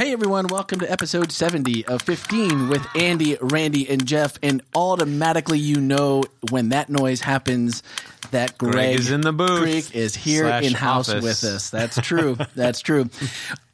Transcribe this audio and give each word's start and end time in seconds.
Hey 0.00 0.14
everyone, 0.14 0.46
welcome 0.46 0.80
to 0.80 0.90
episode 0.90 1.30
70 1.30 1.84
of 1.84 2.00
15 2.00 2.70
with 2.70 2.82
Andy, 2.96 3.36
Randy, 3.38 3.86
and 3.86 4.06
Jeff. 4.06 4.38
And 4.42 4.62
automatically 4.74 5.58
you 5.58 5.78
know 5.78 6.24
when 6.48 6.70
that 6.70 6.88
noise 6.88 7.20
happens 7.20 7.82
that 8.30 8.56
Greg, 8.56 8.72
Greg 8.72 8.98
is 8.98 9.10
in 9.10 9.20
the 9.20 9.34
booth. 9.34 9.60
Greg 9.60 9.94
is 9.94 10.14
here 10.16 10.46
in 10.46 10.72
house 10.72 11.10
office. 11.10 11.22
with 11.22 11.44
us. 11.44 11.68
That's 11.68 12.00
true. 12.00 12.38
That's 12.54 12.80
true. 12.80 13.10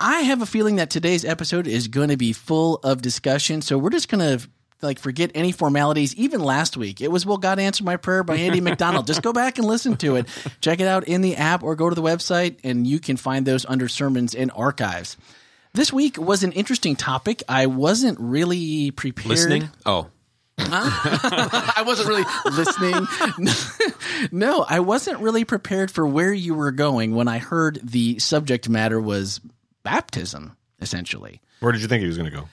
I 0.00 0.22
have 0.22 0.42
a 0.42 0.46
feeling 0.46 0.76
that 0.76 0.90
today's 0.90 1.24
episode 1.24 1.68
is 1.68 1.86
going 1.86 2.08
to 2.08 2.16
be 2.16 2.32
full 2.32 2.80
of 2.82 3.00
discussion. 3.02 3.62
So 3.62 3.78
we're 3.78 3.90
just 3.90 4.08
going 4.08 4.38
to 4.38 4.48
like 4.82 4.98
forget 4.98 5.30
any 5.32 5.52
formalities. 5.52 6.12
Even 6.16 6.40
last 6.40 6.76
week, 6.76 7.00
it 7.00 7.12
was 7.12 7.24
"Will 7.24 7.38
God 7.38 7.60
Answer 7.60 7.84
My 7.84 7.98
Prayer" 7.98 8.24
by 8.24 8.34
Andy 8.34 8.60
McDonald. 8.60 9.06
Just 9.06 9.22
go 9.22 9.32
back 9.32 9.58
and 9.58 9.66
listen 9.68 9.96
to 9.98 10.16
it. 10.16 10.26
Check 10.60 10.80
it 10.80 10.88
out 10.88 11.04
in 11.04 11.20
the 11.20 11.36
app 11.36 11.62
or 11.62 11.76
go 11.76 11.88
to 11.88 11.94
the 11.94 12.02
website, 12.02 12.56
and 12.64 12.84
you 12.84 12.98
can 12.98 13.16
find 13.16 13.46
those 13.46 13.64
under 13.64 13.86
sermons 13.86 14.34
and 14.34 14.50
archives. 14.56 15.16
This 15.76 15.92
week 15.92 16.16
was 16.16 16.42
an 16.42 16.52
interesting 16.52 16.96
topic. 16.96 17.42
I 17.50 17.66
wasn't 17.66 18.18
really 18.18 18.92
prepared. 18.92 19.28
Listening? 19.28 19.68
Oh. 19.84 20.08
I 20.58 21.84
wasn't 21.86 22.08
really 22.08 22.24
listening. 22.46 24.32
no, 24.32 24.64
I 24.66 24.80
wasn't 24.80 25.20
really 25.20 25.44
prepared 25.44 25.90
for 25.90 26.06
where 26.06 26.32
you 26.32 26.54
were 26.54 26.72
going 26.72 27.14
when 27.14 27.28
I 27.28 27.36
heard 27.36 27.78
the 27.82 28.18
subject 28.20 28.70
matter 28.70 28.98
was 28.98 29.42
baptism, 29.82 30.56
essentially. 30.80 31.42
Where 31.60 31.72
did 31.72 31.82
you 31.82 31.88
think 31.88 32.00
he 32.00 32.06
was 32.06 32.16
going 32.16 32.30
to 32.30 32.36
go? 32.38 32.48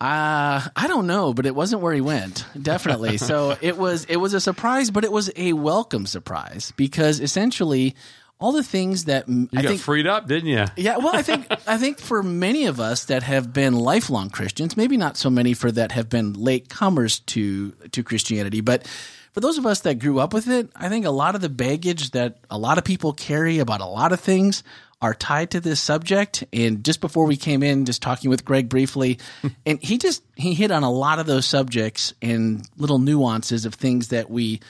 Uh, 0.00 0.66
I 0.74 0.86
don't 0.88 1.06
know, 1.06 1.34
but 1.34 1.46
it 1.46 1.54
wasn't 1.54 1.82
where 1.82 1.94
he 1.94 2.00
went. 2.00 2.44
Definitely. 2.60 3.18
so 3.18 3.56
it 3.60 3.78
was 3.78 4.04
it 4.06 4.16
was 4.16 4.34
a 4.34 4.40
surprise, 4.40 4.90
but 4.90 5.04
it 5.04 5.12
was 5.12 5.30
a 5.36 5.52
welcome 5.52 6.06
surprise 6.06 6.72
because 6.76 7.20
essentially 7.20 7.94
all 8.40 8.52
the 8.52 8.62
things 8.62 9.04
that 9.06 9.28
You 9.28 9.48
I 9.56 9.62
got 9.62 9.68
think 9.68 9.80
freed 9.80 10.06
up, 10.06 10.28
didn't 10.28 10.48
you? 10.48 10.64
yeah, 10.76 10.96
well, 10.98 11.14
I 11.14 11.22
think 11.22 11.46
I 11.66 11.76
think 11.78 11.98
for 11.98 12.22
many 12.22 12.66
of 12.66 12.78
us 12.80 13.06
that 13.06 13.22
have 13.24 13.52
been 13.52 13.74
lifelong 13.74 14.30
Christians, 14.30 14.76
maybe 14.76 14.96
not 14.96 15.16
so 15.16 15.28
many 15.30 15.54
for 15.54 15.70
that 15.72 15.92
have 15.92 16.08
been 16.08 16.34
late 16.34 16.68
comers 16.68 17.20
to 17.20 17.72
to 17.92 18.02
Christianity, 18.02 18.60
but 18.60 18.86
for 19.32 19.40
those 19.40 19.58
of 19.58 19.66
us 19.66 19.80
that 19.80 19.98
grew 19.98 20.18
up 20.18 20.32
with 20.32 20.48
it, 20.48 20.70
I 20.74 20.88
think 20.88 21.04
a 21.04 21.10
lot 21.10 21.34
of 21.34 21.40
the 21.40 21.48
baggage 21.48 22.10
that 22.12 22.38
a 22.50 22.58
lot 22.58 22.78
of 22.78 22.84
people 22.84 23.12
carry 23.12 23.58
about 23.58 23.80
a 23.80 23.86
lot 23.86 24.12
of 24.12 24.20
things 24.20 24.62
are 25.00 25.14
tied 25.14 25.52
to 25.52 25.60
this 25.60 25.80
subject. 25.80 26.42
And 26.52 26.84
just 26.84 27.00
before 27.00 27.24
we 27.26 27.36
came 27.36 27.62
in, 27.62 27.84
just 27.84 28.02
talking 28.02 28.30
with 28.30 28.44
Greg 28.44 28.68
briefly, 28.68 29.18
and 29.66 29.80
he 29.80 29.98
just 29.98 30.22
he 30.34 30.54
hit 30.54 30.70
on 30.72 30.82
a 30.82 30.90
lot 30.90 31.18
of 31.20 31.26
those 31.26 31.46
subjects 31.46 32.14
and 32.22 32.66
little 32.76 32.98
nuances 32.98 33.64
of 33.64 33.74
things 33.74 34.08
that 34.08 34.28
we 34.30 34.60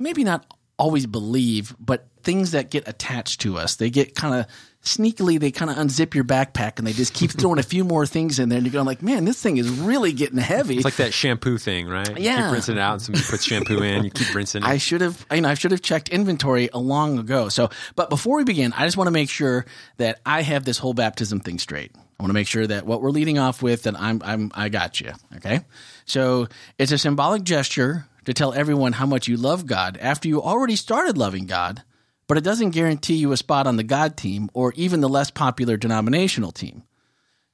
maybe 0.00 0.24
not 0.24 0.44
always 0.78 1.06
believe, 1.06 1.74
but 1.80 2.06
things 2.22 2.52
that 2.52 2.70
get 2.70 2.86
attached 2.86 3.40
to 3.42 3.56
us. 3.56 3.76
They 3.76 3.90
get 3.90 4.14
kind 4.14 4.34
of 4.34 4.46
sneakily, 4.84 5.40
they 5.40 5.50
kind 5.50 5.70
of 5.70 5.76
unzip 5.76 6.14
your 6.14 6.24
backpack 6.24 6.78
and 6.78 6.86
they 6.86 6.92
just 6.92 7.12
keep 7.14 7.30
throwing 7.38 7.58
a 7.58 7.62
few 7.62 7.84
more 7.84 8.06
things 8.06 8.38
in 8.38 8.48
there. 8.48 8.58
And 8.58 8.66
you're 8.66 8.72
going 8.72 8.86
like, 8.86 9.02
man, 9.02 9.24
this 9.24 9.42
thing 9.42 9.56
is 9.56 9.68
really 9.68 10.12
getting 10.12 10.38
heavy. 10.38 10.76
It's 10.76 10.84
like 10.84 10.96
that 10.96 11.12
shampoo 11.12 11.58
thing, 11.58 11.88
right? 11.88 12.08
You 12.16 12.24
Yeah. 12.24 12.44
keep 12.44 12.52
rinsing 12.52 12.76
it 12.76 12.80
out 12.80 12.92
and 12.94 13.02
somebody 13.02 13.24
puts 13.26 13.44
shampoo 13.44 13.82
in, 13.82 14.04
you 14.04 14.10
keep 14.10 14.32
rinsing 14.34 14.62
it. 14.62 14.66
I 14.68 14.78
should 14.78 15.00
have, 15.00 15.26
you 15.32 15.40
know, 15.40 15.48
I 15.48 15.54
should 15.54 15.72
have 15.72 15.82
checked 15.82 16.10
inventory 16.10 16.68
a 16.72 16.78
long 16.78 17.18
ago. 17.18 17.48
So, 17.48 17.70
but 17.96 18.08
before 18.08 18.36
we 18.36 18.44
begin, 18.44 18.72
I 18.72 18.84
just 18.86 18.96
want 18.96 19.08
to 19.08 19.12
make 19.12 19.30
sure 19.30 19.66
that 19.96 20.20
I 20.24 20.42
have 20.42 20.64
this 20.64 20.78
whole 20.78 20.94
baptism 20.94 21.40
thing 21.40 21.58
straight. 21.58 21.92
I 21.96 22.22
want 22.22 22.30
to 22.30 22.34
make 22.34 22.48
sure 22.48 22.66
that 22.66 22.84
what 22.86 23.00
we're 23.02 23.10
leading 23.10 23.38
off 23.38 23.62
with, 23.62 23.84
that 23.84 23.98
I'm, 23.98 24.20
I'm, 24.24 24.50
I 24.54 24.68
got 24.68 25.00
you. 25.00 25.12
Okay. 25.36 25.60
So 26.04 26.48
it's 26.78 26.92
a 26.92 26.98
symbolic 26.98 27.42
gesture 27.42 28.06
to 28.28 28.34
tell 28.34 28.52
everyone 28.52 28.92
how 28.92 29.06
much 29.06 29.26
you 29.26 29.38
love 29.38 29.64
God 29.64 29.96
after 30.02 30.28
you 30.28 30.42
already 30.42 30.76
started 30.76 31.16
loving 31.16 31.46
God, 31.46 31.82
but 32.26 32.36
it 32.36 32.44
doesn't 32.44 32.72
guarantee 32.72 33.14
you 33.14 33.32
a 33.32 33.38
spot 33.38 33.66
on 33.66 33.76
the 33.76 33.82
God 33.82 34.18
team 34.18 34.50
or 34.52 34.74
even 34.76 35.00
the 35.00 35.08
less 35.08 35.30
popular 35.30 35.78
denominational 35.78 36.52
team. 36.52 36.82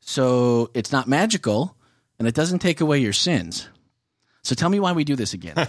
So 0.00 0.72
it's 0.74 0.90
not 0.90 1.06
magical 1.06 1.76
and 2.18 2.26
it 2.26 2.34
doesn't 2.34 2.58
take 2.58 2.80
away 2.80 2.98
your 2.98 3.12
sins. 3.12 3.68
So 4.42 4.56
tell 4.56 4.68
me 4.68 4.80
why 4.80 4.90
we 4.90 5.04
do 5.04 5.14
this 5.14 5.32
again. 5.32 5.54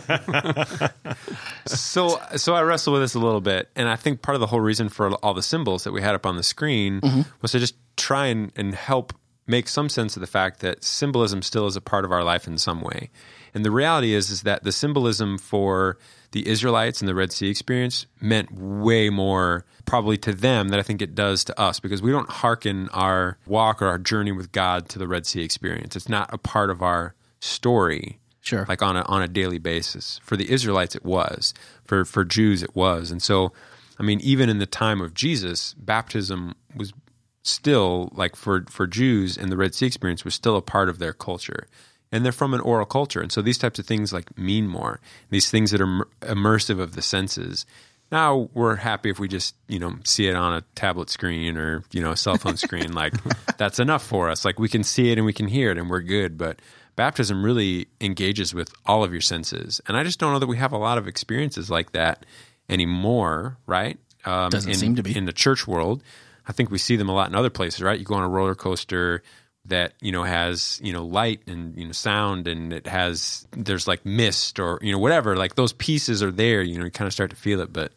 so 1.68 2.20
so 2.36 2.56
I 2.56 2.64
wrestle 2.64 2.94
with 2.94 3.04
this 3.04 3.14
a 3.14 3.20
little 3.20 3.42
bit, 3.42 3.70
and 3.76 3.88
I 3.88 3.98
think 3.98 4.24
part 4.24 4.34
of 4.34 4.42
the 4.42 4.48
whole 4.48 4.60
reason 4.60 4.90
for 4.90 5.14
all 5.18 5.36
the 5.36 5.44
symbols 5.44 5.84
that 5.84 5.92
we 5.92 6.02
had 6.02 6.16
up 6.16 6.26
on 6.26 6.36
the 6.36 6.44
screen 6.44 7.02
mm-hmm. 7.02 7.22
was 7.44 7.52
to 7.52 7.60
just 7.60 7.76
try 7.96 8.26
and, 8.26 8.52
and 8.56 8.74
help 8.74 9.14
make 9.46 9.68
some 9.68 9.88
sense 9.88 10.18
of 10.18 10.22
the 10.22 10.28
fact 10.28 10.62
that 10.62 10.84
symbolism 10.84 11.44
still 11.44 11.68
is 11.68 11.76
a 11.76 11.82
part 11.82 12.06
of 12.06 12.12
our 12.12 12.24
life 12.24 12.48
in 12.48 12.58
some 12.58 12.82
way. 12.82 13.12
And 13.56 13.66
the 13.66 13.72
reality 13.72 14.14
is 14.14 14.30
is 14.30 14.44
that 14.44 14.64
the 14.64 14.72
symbolism 14.72 15.38
for 15.38 15.98
the 16.32 16.48
Israelites 16.48 17.00
and 17.02 17.08
the 17.08 17.16
Red 17.16 17.32
Sea 17.32 17.50
experience 17.50 18.06
meant 18.20 18.52
way 18.52 19.10
more 19.10 19.66
probably 19.86 20.18
to 20.18 20.34
them 20.34 20.68
than 20.70 20.80
I 20.80 20.84
think 20.84 21.02
it 21.02 21.16
does 21.16 21.46
to 21.46 21.60
us 21.60 21.80
because 21.80 22.02
we 22.02 22.12
don't 22.12 22.30
hearken 22.30 22.90
our 22.90 23.38
walk 23.48 23.82
or 23.82 23.88
our 23.88 23.98
journey 23.98 24.34
with 24.34 24.52
God 24.52 24.90
to 24.90 25.00
the 25.00 25.08
Red 25.08 25.26
Sea 25.26 25.42
experience. 25.42 25.96
It's 25.96 26.10
not 26.10 26.32
a 26.34 26.38
part 26.38 26.70
of 26.70 26.82
our 26.84 27.16
story 27.40 28.20
Sure. 28.42 28.66
like 28.70 28.84
on 28.84 28.96
a 28.96 29.02
on 29.04 29.24
a 29.24 29.28
daily 29.28 29.58
basis. 29.58 30.20
For 30.22 30.36
the 30.38 30.52
Israelites, 30.52 30.94
it 30.96 31.06
was. 31.06 31.54
For 31.86 32.06
for 32.06 32.24
Jews, 32.26 32.62
it 32.62 32.76
was. 32.76 33.10
And 33.10 33.24
so, 33.24 33.54
I 33.98 34.04
mean, 34.04 34.20
even 34.20 34.50
in 34.50 34.60
the 34.60 34.66
time 34.68 35.02
of 35.02 35.14
Jesus, 35.14 35.74
baptism 35.80 36.54
was 36.76 36.94
still 37.42 38.10
like 38.14 38.36
for 38.36 38.66
for 38.70 38.86
Jews 38.86 39.38
and 39.38 39.52
the 39.52 39.58
Red 39.58 39.74
Sea 39.74 39.86
experience 39.88 40.26
was 40.26 40.36
still 40.36 40.58
a 40.58 40.62
part 40.62 40.90
of 40.90 41.00
their 41.00 41.14
culture. 41.14 41.68
And 42.12 42.24
they're 42.24 42.32
from 42.32 42.54
an 42.54 42.62
oral 42.62 42.86
culture, 42.86 43.22
and 43.22 43.32
so 43.32 43.42
these 43.42 43.58
types 43.58 43.80
of 43.80 43.86
things 43.86 44.14
like 44.14 44.38
mean 44.38 44.68
more. 44.68 45.02
These 45.32 45.50
things 45.50 45.72
that 45.72 45.82
are 45.82 46.08
immersive 46.22 46.80
of 46.80 46.96
the 46.96 47.02
senses. 47.02 47.66
Now 48.12 48.50
we're 48.54 48.76
happy 48.76 49.10
if 49.10 49.20
we 49.20 49.28
just 49.28 49.56
you 49.68 49.80
know 49.80 49.96
see 50.06 50.28
it 50.28 50.36
on 50.36 50.54
a 50.54 50.62
tablet 50.76 51.10
screen 51.10 51.58
or 51.58 51.84
you 51.92 52.02
know 52.02 52.12
a 52.12 52.18
cell 52.18 52.38
phone 52.38 52.58
screen. 52.58 52.92
Like 52.94 53.14
that's 53.58 53.80
enough 53.80 54.06
for 54.06 54.30
us. 54.30 54.46
Like 54.46 54.60
we 54.60 54.70
can 54.70 54.84
see 54.84 55.12
it 55.12 55.18
and 55.18 55.26
we 55.26 55.34
can 55.34 55.48
hear 55.48 55.72
it, 55.72 55.78
and 55.78 55.90
we're 55.90 56.02
good. 56.02 56.38
But 56.38 56.62
baptism 56.96 57.44
really 57.44 57.88
engages 58.00 58.54
with 58.54 58.74
all 58.86 59.04
of 59.04 59.12
your 59.12 59.22
senses, 59.22 59.82
and 59.88 59.98
I 59.98 60.04
just 60.04 60.20
don't 60.20 60.32
know 60.32 60.40
that 60.40 60.48
we 60.48 60.58
have 60.58 60.72
a 60.72 60.78
lot 60.78 60.98
of 60.98 61.08
experiences 61.08 61.70
like 61.70 61.92
that 61.94 62.26
anymore. 62.70 63.58
Right? 63.66 63.98
Um, 64.24 64.50
Doesn't 64.52 64.72
in, 64.72 64.78
seem 64.78 64.96
to 64.96 65.04
be. 65.04 65.18
in 65.18 65.26
the 65.26 65.34
church 65.34 65.68
world. 65.68 66.04
I 66.48 66.52
think 66.52 66.70
we 66.70 66.78
see 66.78 66.96
them 66.96 67.10
a 67.10 67.14
lot 67.14 67.28
in 67.30 67.36
other 67.36 67.50
places. 67.50 67.82
Right? 67.82 68.00
You 68.00 68.06
go 68.06 68.16
on 68.16 68.24
a 68.24 68.30
roller 68.30 68.56
coaster 68.56 69.24
that 69.68 69.94
you 70.02 70.12
know 70.12 70.24
has 70.24 70.80
you 70.84 70.94
know 70.94 71.06
light 71.06 71.42
and 71.48 71.78
you 71.78 71.86
know 71.86 71.92
sound 71.92 72.48
and 72.48 72.72
it 72.72 72.86
has 72.88 73.48
there's 73.52 73.88
like 73.88 74.06
mist 74.06 74.60
or 74.60 74.78
you 74.82 74.92
know 74.92 75.00
whatever 75.00 75.36
like 75.36 75.56
those 75.56 75.74
pieces 75.74 76.22
are 76.22 76.32
there 76.32 76.62
you 76.62 76.78
know 76.78 76.86
you 76.86 76.92
kind 76.92 77.08
of 77.08 77.14
start 77.14 77.30
to 77.32 77.36
feel 77.36 77.60
it 77.62 77.74
but 77.74 77.92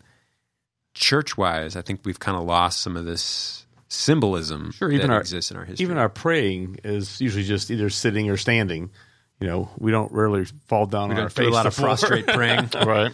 church 0.95 1.37
wise 1.37 1.77
i 1.77 1.83
think 1.83 2.01
we've 2.05 2.19
kind 2.19 2.37
of 2.37 2.45
lost 2.45 2.81
some 2.81 2.97
of 2.97 3.05
this 3.05 3.67
symbolism 3.89 4.73
Sure, 4.73 4.91
even 4.91 5.09
that 5.09 5.15
our- 5.15 5.21
exists 5.21 5.51
in 5.51 5.56
our 5.56 5.65
history 5.65 5.84
Even 5.84 5.99
our 5.99 6.09
praying 6.09 6.79
is 6.84 7.21
usually 7.21 7.45
just 7.45 7.71
either 7.71 7.89
sitting 7.91 8.29
or 8.29 8.37
standing. 8.37 8.91
You 9.41 9.47
know, 9.47 9.71
we 9.79 9.93
don't 9.93 10.11
really 10.12 10.45
fall 10.67 10.85
down 10.87 11.11
we 11.11 11.15
on 11.15 11.21
our 11.23 11.29
don't 11.29 11.35
do 11.37 11.43
face. 11.45 11.49
a 11.49 11.55
lot 11.55 11.67
of 11.67 11.77
prostrate 11.77 12.27
praying 12.39 12.69
right? 12.85 13.12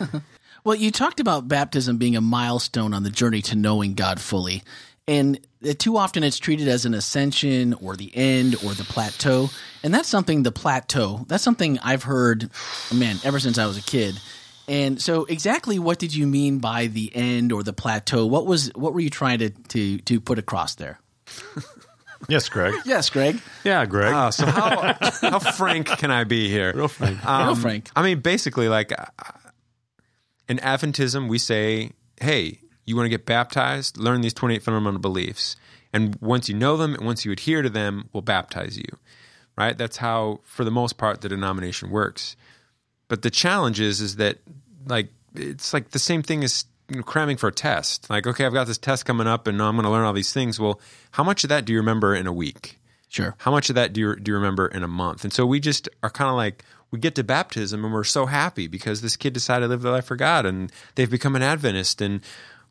Well, 0.65 0.75
you 0.75 0.91
talked 0.91 1.21
about 1.21 1.47
baptism 1.49 1.99
being 1.99 2.17
a 2.17 2.21
milestone 2.23 2.95
on 2.95 3.03
the 3.03 3.11
journey 3.11 3.43
to 3.43 3.55
knowing 3.57 3.93
God 3.95 4.19
fully. 4.21 4.63
And 5.07 5.39
uh, 5.67 5.75
too 5.79 5.97
often 5.97 6.23
it's 6.25 6.39
treated 6.39 6.69
as 6.69 6.87
an 6.87 6.95
ascension 6.95 7.75
or 7.75 7.97
the 7.97 8.11
end 8.15 8.55
or 8.65 8.73
the 8.73 8.85
plateau. 8.85 9.51
And 9.83 9.93
that's 9.93 10.09
something, 10.09 10.43
the 10.43 10.53
plateau, 10.53 11.25
that's 11.29 11.45
something 11.45 11.79
I've 11.81 12.05
heard, 12.05 12.51
man, 12.93 13.17
ever 13.23 13.39
since 13.39 13.59
I 13.59 13.67
was 13.67 13.77
a 13.77 13.83
kid. 13.83 14.19
And 14.67 15.01
so 15.01 15.25
exactly 15.27 15.79
what 15.79 15.99
did 15.99 16.15
you 16.15 16.27
mean 16.27 16.59
by 16.59 16.87
the 16.87 17.15
end 17.15 17.53
or 17.53 17.63
the 17.63 17.75
plateau? 17.75 18.25
What 18.25 18.47
was 18.47 18.71
what 18.75 18.95
were 18.95 19.01
you 19.01 19.11
trying 19.11 19.41
to 19.41 19.51
to, 19.51 19.99
to 19.99 20.21
put 20.21 20.39
across 20.39 20.77
there? 20.77 21.01
Yes, 22.29 22.49
Greg. 22.49 22.75
Yes, 22.87 23.11
Greg. 23.11 23.39
Yeah, 23.65 23.85
Greg. 23.85 24.13
Oh, 24.15 24.31
so 24.31 24.47
how 24.47 24.97
how 25.21 25.39
frank 25.39 25.87
can 25.87 26.11
I 26.11 26.25
be 26.25 26.49
here? 26.49 26.73
Real 26.75 26.89
frank. 26.89 27.23
Real 27.23 27.55
frank. 27.55 27.91
I 27.95 28.03
mean, 28.03 28.21
basically, 28.21 28.69
like 28.69 28.93
uh, 28.99 29.05
in 30.49 30.59
Adventism, 30.59 31.29
we 31.29 31.39
say, 31.39 31.91
"Hey, 32.21 32.61
you 32.85 32.97
want 32.97 33.07
to 33.07 33.11
get 33.11 33.27
baptized? 33.27 33.97
Learn 33.97 34.21
these 34.21 34.35
twenty-eight 34.35 34.63
fundamental 34.63 35.01
beliefs, 35.01 35.57
and 35.93 36.17
once 36.21 36.49
you 36.49 36.55
know 36.55 36.77
them, 36.77 36.95
and 36.95 37.05
once 37.05 37.25
you 37.25 37.33
adhere 37.33 37.63
to 37.63 37.71
them, 37.71 38.09
we'll 38.13 38.23
baptize 38.23 38.77
you." 38.77 38.99
Right? 39.57 39.79
That's 39.79 39.99
how, 39.99 40.41
for 40.43 40.65
the 40.65 40.71
most 40.71 40.99
part, 40.99 41.21
the 41.21 41.29
denomination 41.29 41.91
works. 41.91 42.35
But 43.07 43.23
the 43.23 43.31
challenge 43.31 43.81
is, 43.81 44.01
is 44.01 44.17
that 44.17 44.39
like 44.87 45.09
it's 45.35 45.73
like 45.73 45.91
the 45.91 45.99
same 45.99 46.23
thing 46.23 46.43
as 46.43 46.65
you 46.89 46.97
know, 46.97 47.03
cramming 47.03 47.37
for 47.37 47.49
a 47.49 47.53
test. 47.53 48.11
Like, 48.11 48.27
okay, 48.27 48.45
I've 48.45 48.53
got 48.53 48.67
this 48.67 48.79
test 48.79 49.07
coming 49.07 49.27
up, 49.27 49.47
and 49.47 49.63
I'm 49.63 49.77
going 49.77 49.85
to 49.85 49.91
learn 49.91 50.05
all 50.05 50.13
these 50.13 50.33
things. 50.33 50.59
Well, 50.59 50.81
how 51.13 51.25
much 51.25 51.45
of 51.45 51.51
that 51.51 51.65
do 51.65 51.73
you 51.73 51.79
remember 51.79 52.15
in 52.15 52.27
a 52.27 52.33
week? 52.33 52.81
Sure. 53.09 53.37
How 53.39 53.53
much 53.53 53.69
of 53.69 53.77
that 53.77 53.93
do 53.93 54.01
you, 54.01 54.17
do 54.17 54.33
you 54.33 54.37
remember 54.37 54.67
in 54.67 54.83
a 54.83 54.89
month? 54.89 55.23
And 55.23 55.33
so 55.33 55.47
we 55.47 55.61
just 55.61 55.89
are 56.03 56.11
kind 56.11 56.29
of 56.29 56.35
like, 56.35 56.65
we 56.91 56.99
get 56.99 57.15
to 57.15 57.23
baptism 57.23 57.85
and 57.85 57.95
we're 57.95 58.03
so 58.03 58.27
happy 58.27 58.67
because 58.67 59.03
this 59.03 59.17
kid 59.17 59.33
decided 59.33 59.67
to 59.67 59.69
live 59.69 59.83
their 59.83 59.93
life 59.93 60.07
for 60.07 60.17
God 60.17 60.45
and 60.47 60.73
they've 60.97 61.09
become 61.09 61.37
an 61.37 61.43
Adventist. 61.43 62.01
And 62.01 62.23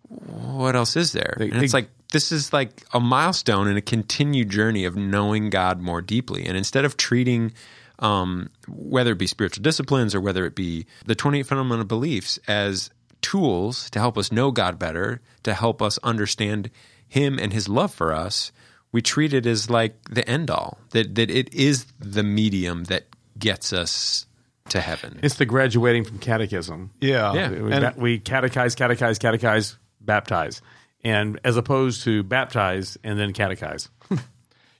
what 0.09 0.75
else 0.75 0.95
is 0.95 1.11
there? 1.13 1.35
They- 1.38 1.50
and 1.51 1.63
it's 1.63 1.71
they- 1.71 1.77
like, 1.79 1.89
this 2.11 2.31
is 2.31 2.53
like 2.53 2.83
a 2.94 3.00
milestone 3.00 3.67
in 3.67 3.77
a 3.77 3.81
continued 3.81 4.50
journey 4.50 4.85
of 4.85 4.95
knowing 4.95 5.50
God 5.50 5.81
more 5.81 6.01
deeply. 6.01 6.45
And 6.45 6.55
instead 6.55 6.85
of 6.85 6.95
treating, 6.97 7.53
um, 8.00 8.50
whether 8.67 9.13
it 9.13 9.17
be 9.17 9.27
spiritual 9.27 9.63
disciplines 9.63 10.13
or 10.13 10.21
whether 10.21 10.45
it 10.45 10.55
be 10.55 10.85
the 11.05 11.15
28 11.15 11.47
fundamental 11.47 11.85
beliefs 11.85 12.38
as 12.47 12.91
tools 13.21 13.89
to 13.91 14.00
help 14.00 14.17
us 14.17 14.31
know 14.31 14.51
God 14.51 14.77
better, 14.77 15.21
to 15.44 15.53
help 15.53 15.81
us 15.81 15.97
understand 16.03 16.69
Him 17.07 17.39
and 17.39 17.51
His 17.53 17.67
love 17.67 17.94
for 17.94 18.13
us, 18.13 18.51
we 18.91 19.01
treat 19.01 19.33
it 19.33 19.45
as 19.47 19.69
like 19.69 19.95
the 20.09 20.27
end 20.29 20.51
all. 20.51 20.77
That 20.91 21.15
that 21.15 21.31
it 21.31 21.51
is 21.53 21.85
the 21.99 22.21
medium 22.23 22.83
that 22.85 23.06
gets 23.39 23.73
us 23.73 24.27
to 24.69 24.81
heaven. 24.81 25.19
It's 25.23 25.35
the 25.35 25.45
graduating 25.45 26.03
from 26.06 26.19
catechism. 26.19 26.91
Yeah. 27.01 27.33
Yeah. 27.33 27.49
We, 27.49 27.73
And- 27.73 27.95
we 27.97 28.19
catechize, 28.19 28.75
catechize, 28.75 29.17
catechize, 29.17 29.75
baptize, 30.05 30.61
and 31.03 31.39
as 31.44 31.57
opposed 31.57 32.03
to 32.03 32.23
baptize 32.23 32.97
and 33.03 33.17
then 33.19 33.33
catechize. 33.33 33.89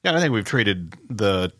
Yeah, 0.06 0.18
I 0.18 0.20
think 0.20 0.34
we've 0.34 0.44
treated 0.44 0.94
the 1.10 1.54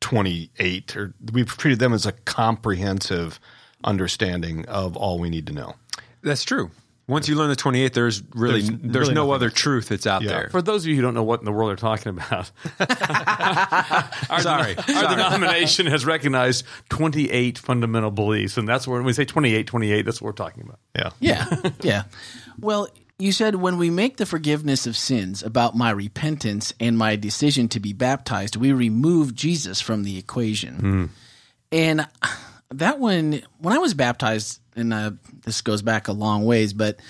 28 0.00 0.96
or 0.96 1.12
we've 1.34 1.46
treated 1.54 1.78
them 1.78 1.92
as 1.92 2.06
a 2.06 2.12
comprehensive 2.12 3.38
understanding 3.84 4.64
of 4.68 4.96
all 4.96 5.18
we 5.18 5.28
need 5.28 5.46
to 5.48 5.52
know. 5.52 5.74
That's 6.22 6.44
true. 6.44 6.70
Once 7.08 7.28
you 7.28 7.34
learn 7.36 7.50
the 7.50 7.56
28, 7.56 7.92
there's 7.92 8.22
really 8.34 8.60
There's 8.62 8.80
there's, 8.80 8.94
really 9.08 9.14
no 9.14 9.32
other 9.32 9.46
else. 9.48 9.54
truth 9.54 9.88
that's 9.88 10.06
out 10.06 10.22
Yeah. 10.22 10.28
there. 10.30 10.48
For 10.50 10.62
those 10.62 10.84
of 10.84 10.88
you 10.88 10.96
who 10.96 11.02
don't 11.02 11.12
know 11.12 11.22
what 11.22 11.40
in 11.40 11.44
the 11.44 11.52
world 11.52 11.68
they're 11.68 11.76
talking 11.76 12.08
about, 12.10 12.50
our, 14.30 14.40
Sorry. 14.40 14.76
our 14.94 15.08
denomination 15.14 15.86
has 15.86 16.04
recognized 16.06 16.64
28 16.90 17.58
fundamental 17.58 18.10
beliefs, 18.10 18.56
and 18.56 18.68
that's 18.68 18.86
where 18.88 18.98
when 18.98 19.06
we 19.06 19.12
say 19.12 19.24
28, 19.24 19.66
28, 19.66 20.02
that's 20.06 20.20
what 20.20 20.26
we're 20.26 20.32
talking 20.32 20.62
about. 20.64 20.78
Yeah. 20.96 21.10
Yeah, 21.20 21.70
yeah. 21.82 22.02
Well, 22.60 22.88
you 23.18 23.32
said 23.32 23.56
when 23.56 23.78
we 23.78 23.90
make 23.90 24.16
the 24.16 24.26
forgiveness 24.26 24.86
of 24.86 24.96
sins 24.96 25.42
about 25.42 25.76
my 25.76 25.90
repentance 25.90 26.72
and 26.78 26.96
my 26.96 27.16
decision 27.16 27.68
to 27.70 27.80
be 27.80 27.92
baptized, 27.92 28.56
we 28.56 28.72
remove 28.72 29.34
Jesus 29.34 29.80
from 29.80 30.04
the 30.04 30.18
equation. 30.18 31.10
And 31.72 32.06
that 32.70 32.98
one, 32.98 33.42
when 33.58 33.74
I 33.74 33.78
was 33.78 33.94
baptized, 33.94 34.60
and 34.76 34.94
uh, 34.94 35.12
this 35.44 35.62
goes 35.62 35.82
back 35.82 36.08
a 36.08 36.12
long 36.12 36.44
ways, 36.44 36.72
but 36.72 37.00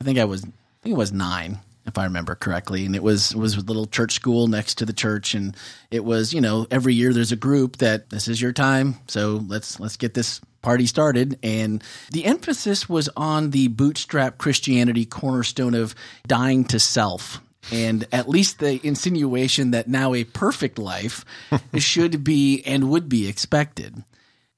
I 0.00 0.04
think 0.04 0.18
I 0.18 0.24
was, 0.24 0.42
I 0.44 0.48
think 0.82 0.94
it 0.94 0.98
was 0.98 1.12
nine, 1.12 1.58
if 1.86 1.98
I 1.98 2.04
remember 2.04 2.34
correctly, 2.34 2.86
and 2.86 2.94
it 2.94 3.02
was 3.02 3.32
it 3.32 3.38
was 3.38 3.56
a 3.56 3.60
little 3.60 3.86
church 3.86 4.12
school 4.12 4.46
next 4.46 4.78
to 4.78 4.86
the 4.86 4.92
church, 4.92 5.34
and 5.34 5.56
it 5.90 6.04
was 6.04 6.32
you 6.32 6.40
know 6.40 6.66
every 6.70 6.94
year 6.94 7.12
there's 7.12 7.32
a 7.32 7.36
group 7.36 7.78
that 7.78 8.10
this 8.10 8.28
is 8.28 8.40
your 8.40 8.52
time, 8.52 8.96
so 9.08 9.44
let's 9.48 9.80
let's 9.80 9.96
get 9.96 10.14
this 10.14 10.40
party 10.62 10.86
started, 10.86 11.38
and 11.42 11.82
the 12.10 12.24
emphasis 12.24 12.88
was 12.88 13.08
on 13.16 13.50
the 13.50 13.68
bootstrap 13.68 14.38
Christianity 14.38 15.04
cornerstone 15.04 15.74
of 15.74 15.94
dying 16.26 16.64
to 16.66 16.78
self. 16.78 17.40
And 17.70 18.06
at 18.12 18.28
least 18.28 18.60
the 18.60 18.80
insinuation 18.86 19.72
that 19.72 19.88
now 19.88 20.14
a 20.14 20.24
perfect 20.24 20.78
life 20.78 21.24
should 21.76 22.24
be 22.24 22.62
and 22.64 22.90
would 22.90 23.08
be 23.08 23.28
expected 23.28 24.04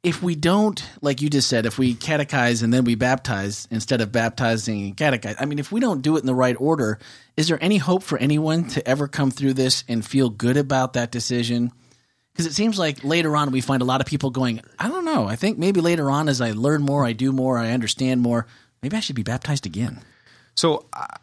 if 0.02 0.23
we 0.23 0.35
don't, 0.35 0.82
like 1.02 1.20
you 1.20 1.29
just 1.29 1.49
said, 1.49 1.67
if 1.67 1.79
we 1.79 1.94
catechize 1.94 2.62
and 2.62 2.73
then 2.73 2.85
we 2.85 2.94
baptize 2.94 3.69
instead 3.70 4.00
of 4.00 4.11
baptizing 4.11 4.82
and 4.82 4.97
catechize, 4.97 5.37
I 5.38 5.44
mean, 5.44 5.58
if 5.58 5.70
we 5.70 5.81
don't 5.81 6.00
do 6.00 6.17
it 6.17 6.20
in 6.20 6.26
the 6.26 6.35
right 6.35 6.56
order, 6.58 6.99
is 7.37 7.49
there 7.49 7.62
any 7.62 7.76
hope 7.76 8.02
for 8.02 8.17
anyone 8.19 8.64
to 8.69 8.87
ever 8.88 9.08
come 9.08 9.31
through 9.31 9.55
this 9.55 9.85
and 9.88 10.05
feel 10.05 10.31
good 10.31 10.56
about 10.56 10.94
that 10.94 11.11
decision? 11.11 11.70
Because 12.32 12.47
it 12.47 12.55
seems 12.55 12.79
like 12.79 13.03
later 13.05 13.37
on 13.37 13.50
we 13.50 13.61
find 13.61 13.82
a 13.82 13.85
lot 13.85 14.00
of 14.00 14.06
people 14.06 14.31
going, 14.31 14.61
I 14.79 14.88
don't 14.88 15.05
know. 15.05 15.27
I 15.27 15.37
think 15.37 15.59
maybe 15.59 15.81
later 15.81 16.11
on, 16.11 16.29
as 16.29 16.41
I 16.41 16.53
learn 16.53 16.82
more, 16.82 17.05
I 17.05 17.12
do 17.12 17.32
more, 17.32 17.59
I 17.59 17.73
understand 17.73 18.21
more, 18.23 18.47
maybe 18.82 18.97
I 18.97 19.00
should 19.00 19.17
be 19.17 19.23
baptized 19.23 19.67
again. 19.67 20.00
So 20.55 20.87
I, 20.94 21.17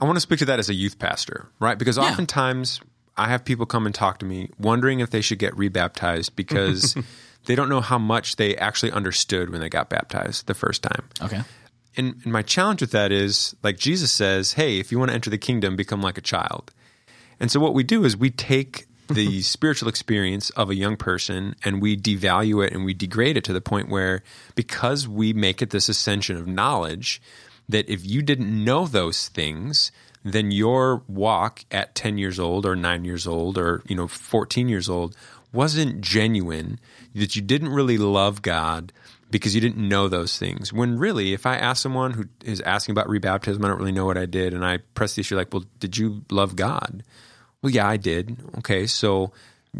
I 0.00 0.04
want 0.04 0.16
to 0.16 0.20
speak 0.20 0.38
to 0.40 0.44
that 0.46 0.58
as 0.58 0.68
a 0.68 0.74
youth 0.74 0.98
pastor, 0.98 1.46
right? 1.60 1.78
Because 1.78 1.96
Yeah. 1.96 2.04
oftentimes 2.04 2.80
I 3.16 3.28
have 3.28 3.44
people 3.44 3.66
come 3.66 3.86
and 3.86 3.94
talk 3.94 4.18
to 4.20 4.26
me 4.26 4.50
wondering 4.58 5.00
if 5.00 5.10
they 5.10 5.20
should 5.20 5.38
get 5.38 5.56
rebaptized 5.56 6.36
because 6.36 6.94
they 7.46 7.54
don't 7.54 7.68
know 7.68 7.80
how 7.80 7.98
much 7.98 8.36
they 8.36 8.56
actually 8.56 8.92
understood 8.92 9.50
when 9.50 9.60
they 9.60 9.68
got 9.68 9.88
baptized 9.90 10.46
the 10.46 10.54
first 10.54 10.82
time. 10.82 11.08
Okay. 11.22 11.40
And, 11.96 12.20
and 12.22 12.32
my 12.32 12.42
challenge 12.42 12.80
with 12.80 12.92
that 12.92 13.10
is 13.12 13.56
like 13.62 13.76
Jesus 13.78 14.12
says, 14.12 14.52
hey, 14.52 14.78
if 14.78 14.92
you 14.92 14.98
want 14.98 15.10
to 15.10 15.14
enter 15.14 15.30
the 15.30 15.38
kingdom, 15.38 15.74
become 15.74 16.00
like 16.02 16.18
a 16.18 16.22
child. 16.22 16.72
And 17.40 17.50
so 17.50 17.58
what 17.58 17.74
we 17.74 17.82
do 17.82 18.04
is 18.04 18.16
we 18.16 18.30
take 18.30 18.86
the 19.14 19.42
spiritual 19.42 19.88
experience 19.88 20.50
of 20.50 20.70
a 20.70 20.74
young 20.74 20.96
person 20.96 21.54
and 21.64 21.82
we 21.82 21.96
devalue 21.96 22.64
it 22.64 22.72
and 22.72 22.84
we 22.84 22.94
degrade 22.94 23.36
it 23.36 23.44
to 23.44 23.52
the 23.52 23.60
point 23.60 23.88
where 23.88 24.22
because 24.54 25.06
we 25.08 25.32
make 25.32 25.62
it 25.62 25.70
this 25.70 25.88
ascension 25.88 26.36
of 26.36 26.46
knowledge 26.46 27.20
that 27.68 27.88
if 27.88 28.04
you 28.04 28.22
didn't 28.22 28.64
know 28.64 28.86
those 28.86 29.28
things 29.28 29.92
then 30.22 30.50
your 30.50 31.02
walk 31.08 31.64
at 31.70 31.94
10 31.94 32.18
years 32.18 32.38
old 32.38 32.66
or 32.66 32.76
9 32.76 33.04
years 33.04 33.26
old 33.26 33.56
or 33.56 33.82
you 33.86 33.96
know 33.96 34.08
14 34.08 34.68
years 34.68 34.88
old 34.88 35.16
wasn't 35.52 36.00
genuine 36.00 36.78
that 37.14 37.34
you 37.34 37.42
didn't 37.42 37.70
really 37.70 37.98
love 37.98 38.42
God 38.42 38.92
because 39.30 39.54
you 39.54 39.60
didn't 39.60 39.76
know 39.76 40.08
those 40.08 40.38
things. 40.38 40.72
When 40.72 40.98
really, 40.98 41.32
if 41.32 41.46
I 41.46 41.56
ask 41.56 41.82
someone 41.82 42.12
who 42.12 42.24
is 42.44 42.60
asking 42.62 42.92
about 42.92 43.06
rebaptism, 43.06 43.64
I 43.64 43.68
don't 43.68 43.78
really 43.78 43.92
know 43.92 44.04
what 44.04 44.18
I 44.18 44.26
did, 44.26 44.54
and 44.54 44.64
I 44.64 44.78
press 44.94 45.14
the 45.14 45.20
issue 45.20 45.36
like, 45.36 45.52
well, 45.52 45.64
did 45.78 45.96
you 45.96 46.24
love 46.30 46.56
God? 46.56 47.04
Well, 47.62 47.72
yeah, 47.72 47.86
I 47.86 47.96
did. 47.96 48.38
Okay, 48.58 48.86
so 48.86 49.32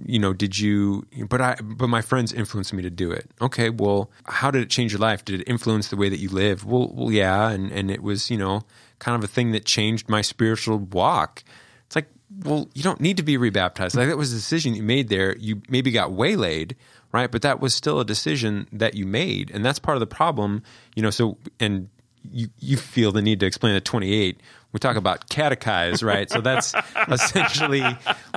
you 0.06 0.19
know, 0.19 0.32
did 0.32 0.59
you? 0.59 1.06
But 1.29 1.41
I, 1.41 1.56
but 1.62 1.88
my 1.88 2.00
friends 2.03 2.32
influenced 2.32 2.73
me 2.73 2.82
to 2.82 2.91
do 2.91 3.11
it. 3.11 3.31
Okay, 3.41 3.71
well, 3.71 4.11
how 4.25 4.50
did 4.50 4.62
it 4.62 4.71
change 4.71 4.93
your 4.93 5.00
life? 5.00 5.25
Did 5.25 5.41
it 5.41 5.44
influence 5.49 5.88
the 5.88 5.97
way 5.97 6.09
that 6.09 6.19
you 6.19 6.29
live? 6.29 6.65
Well, 6.65 6.91
well, 6.94 7.11
yeah, 7.11 7.50
and 7.50 7.73
and 7.73 7.91
it 7.91 8.03
was 8.03 8.31
you 8.31 8.38
know 8.38 8.62
kind 8.99 9.17
of 9.17 9.25
a 9.25 9.32
thing 9.32 9.53
that 9.53 9.65
changed 9.65 10.09
my 10.09 10.21
spiritual 10.21 10.79
walk. 10.79 11.43
It's 11.87 11.97
like, 11.97 12.09
well, 12.44 12.69
you 12.75 12.82
don't 12.82 13.00
need 13.00 13.17
to 13.17 13.23
be 13.23 13.37
rebaptized. 13.37 13.97
Like 13.97 14.09
that 14.09 14.17
was 14.19 14.33
a 14.33 14.37
decision 14.37 14.75
you 14.75 14.83
made 14.83 15.09
there. 15.09 15.37
You 15.37 15.62
maybe 15.69 15.91
got 15.91 16.12
waylaid, 16.12 16.76
right? 17.11 17.31
But 17.31 17.43
that 17.43 17.61
was 17.61 17.75
still 17.75 17.99
a 17.99 18.05
decision 18.05 18.69
that 18.73 18.94
you 18.94 19.06
made, 19.06 19.50
and 19.50 19.65
that's 19.65 19.81
part 19.81 19.97
of 19.97 20.00
the 20.00 20.06
problem. 20.06 20.62
You 20.94 21.03
know, 21.03 21.11
so 21.11 21.37
and 21.59 21.88
you 22.31 22.49
you 22.61 22.76
feel 22.76 23.11
the 23.11 23.23
need 23.23 23.41
to 23.41 23.47
explain 23.47 23.75
at 23.75 23.85
28 23.85 24.41
we 24.73 24.79
talk 24.79 24.97
about 24.97 25.29
catechize 25.29 26.03
right 26.05 26.31
so 26.31 26.41
that's 26.41 26.75
essentially 27.09 27.83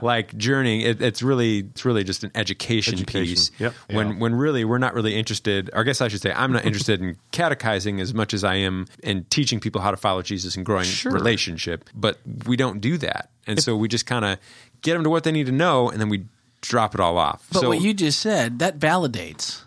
like 0.01 0.35
journeying 0.37 0.81
it, 0.81 1.01
it's 1.01 1.21
really 1.21 1.59
it's 1.59 1.85
really 1.85 2.03
just 2.03 2.23
an 2.23 2.31
education, 2.35 2.95
Education. 2.95 3.25
piece 3.35 3.51
Yep. 3.59 3.73
when 3.91 4.07
Yeah. 4.09 4.13
when 4.19 4.35
really 4.35 4.65
we're 4.65 4.77
not 4.77 4.93
really 4.93 5.15
interested 5.15 5.69
or 5.73 5.81
i 5.81 5.83
guess 5.83 6.01
i 6.01 6.07
should 6.07 6.21
say 6.21 6.31
i'm 6.33 6.51
not 6.51 6.65
interested 6.65 7.01
in 7.01 7.17
catechizing 7.31 7.99
as 7.99 8.13
much 8.13 8.33
as 8.33 8.43
i 8.43 8.55
am 8.55 8.87
in 9.03 9.25
teaching 9.25 9.59
people 9.59 9.81
how 9.81 9.91
to 9.91 9.97
follow 9.97 10.21
jesus 10.21 10.55
and 10.55 10.65
growing 10.65 10.87
relationship 11.05 11.89
but 11.95 12.17
we 12.47 12.55
don't 12.55 12.81
do 12.81 12.97
that 12.97 13.29
and 13.47 13.61
so 13.61 13.75
we 13.75 13.87
just 13.87 14.05
kind 14.05 14.25
of 14.25 14.37
get 14.81 14.93
them 14.93 15.03
to 15.03 15.09
what 15.09 15.23
they 15.23 15.31
need 15.31 15.45
to 15.45 15.51
know 15.51 15.89
and 15.89 15.99
then 16.01 16.09
we 16.09 16.25
drop 16.61 16.93
it 16.95 16.99
all 17.01 17.17
off 17.17 17.45
But 17.51 17.59
so 17.59 17.67
what 17.69 17.81
you 17.81 17.93
just 17.93 18.19
said, 18.21 18.59
that 18.59 18.79
validates. 18.79 19.61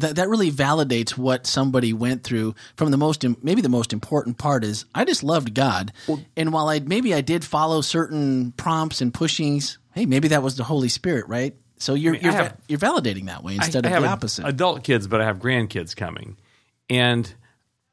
That, 0.00 0.16
that 0.16 0.28
really 0.28 0.50
validates 0.50 1.16
what 1.16 1.46
somebody 1.46 1.92
went 1.92 2.24
through 2.24 2.56
from 2.76 2.90
the 2.90 2.96
most 2.96 3.24
maybe 3.44 3.62
the 3.62 3.68
most 3.68 3.92
important 3.92 4.38
part 4.38 4.64
is 4.64 4.86
I 4.92 5.04
just 5.04 5.22
loved 5.22 5.54
God. 5.54 5.92
And 6.36 6.52
while 6.52 6.68
I 6.68 6.80
maybe 6.80 7.14
I 7.14 7.20
did 7.20 7.44
follow 7.44 7.80
certain 7.80 8.50
prompts 8.56 9.00
and 9.00 9.14
pushings 9.14 9.78
hey 9.94 10.04
maybe 10.04 10.28
that 10.28 10.42
was 10.42 10.56
the 10.56 10.64
Holy 10.64 10.88
Spirit 10.88 11.28
right? 11.28 11.54
So 11.78 11.94
you're 11.94 12.16
I 12.16 12.18
you're, 12.18 12.32
have- 12.32 12.56
you're 12.68 12.78
validating 12.80 13.26
that 13.26 13.44
way 13.44 13.54
instead 13.54 13.86
I, 13.86 13.90
I 13.90 13.90
of 13.90 13.94
have 13.94 14.02
the 14.02 14.08
opposite. 14.08 14.46
adult 14.48 14.82
kids, 14.82 15.06
but 15.06 15.20
I 15.20 15.26
have 15.26 15.38
grandkids 15.38 15.94
coming, 15.94 16.38
and 16.90 17.32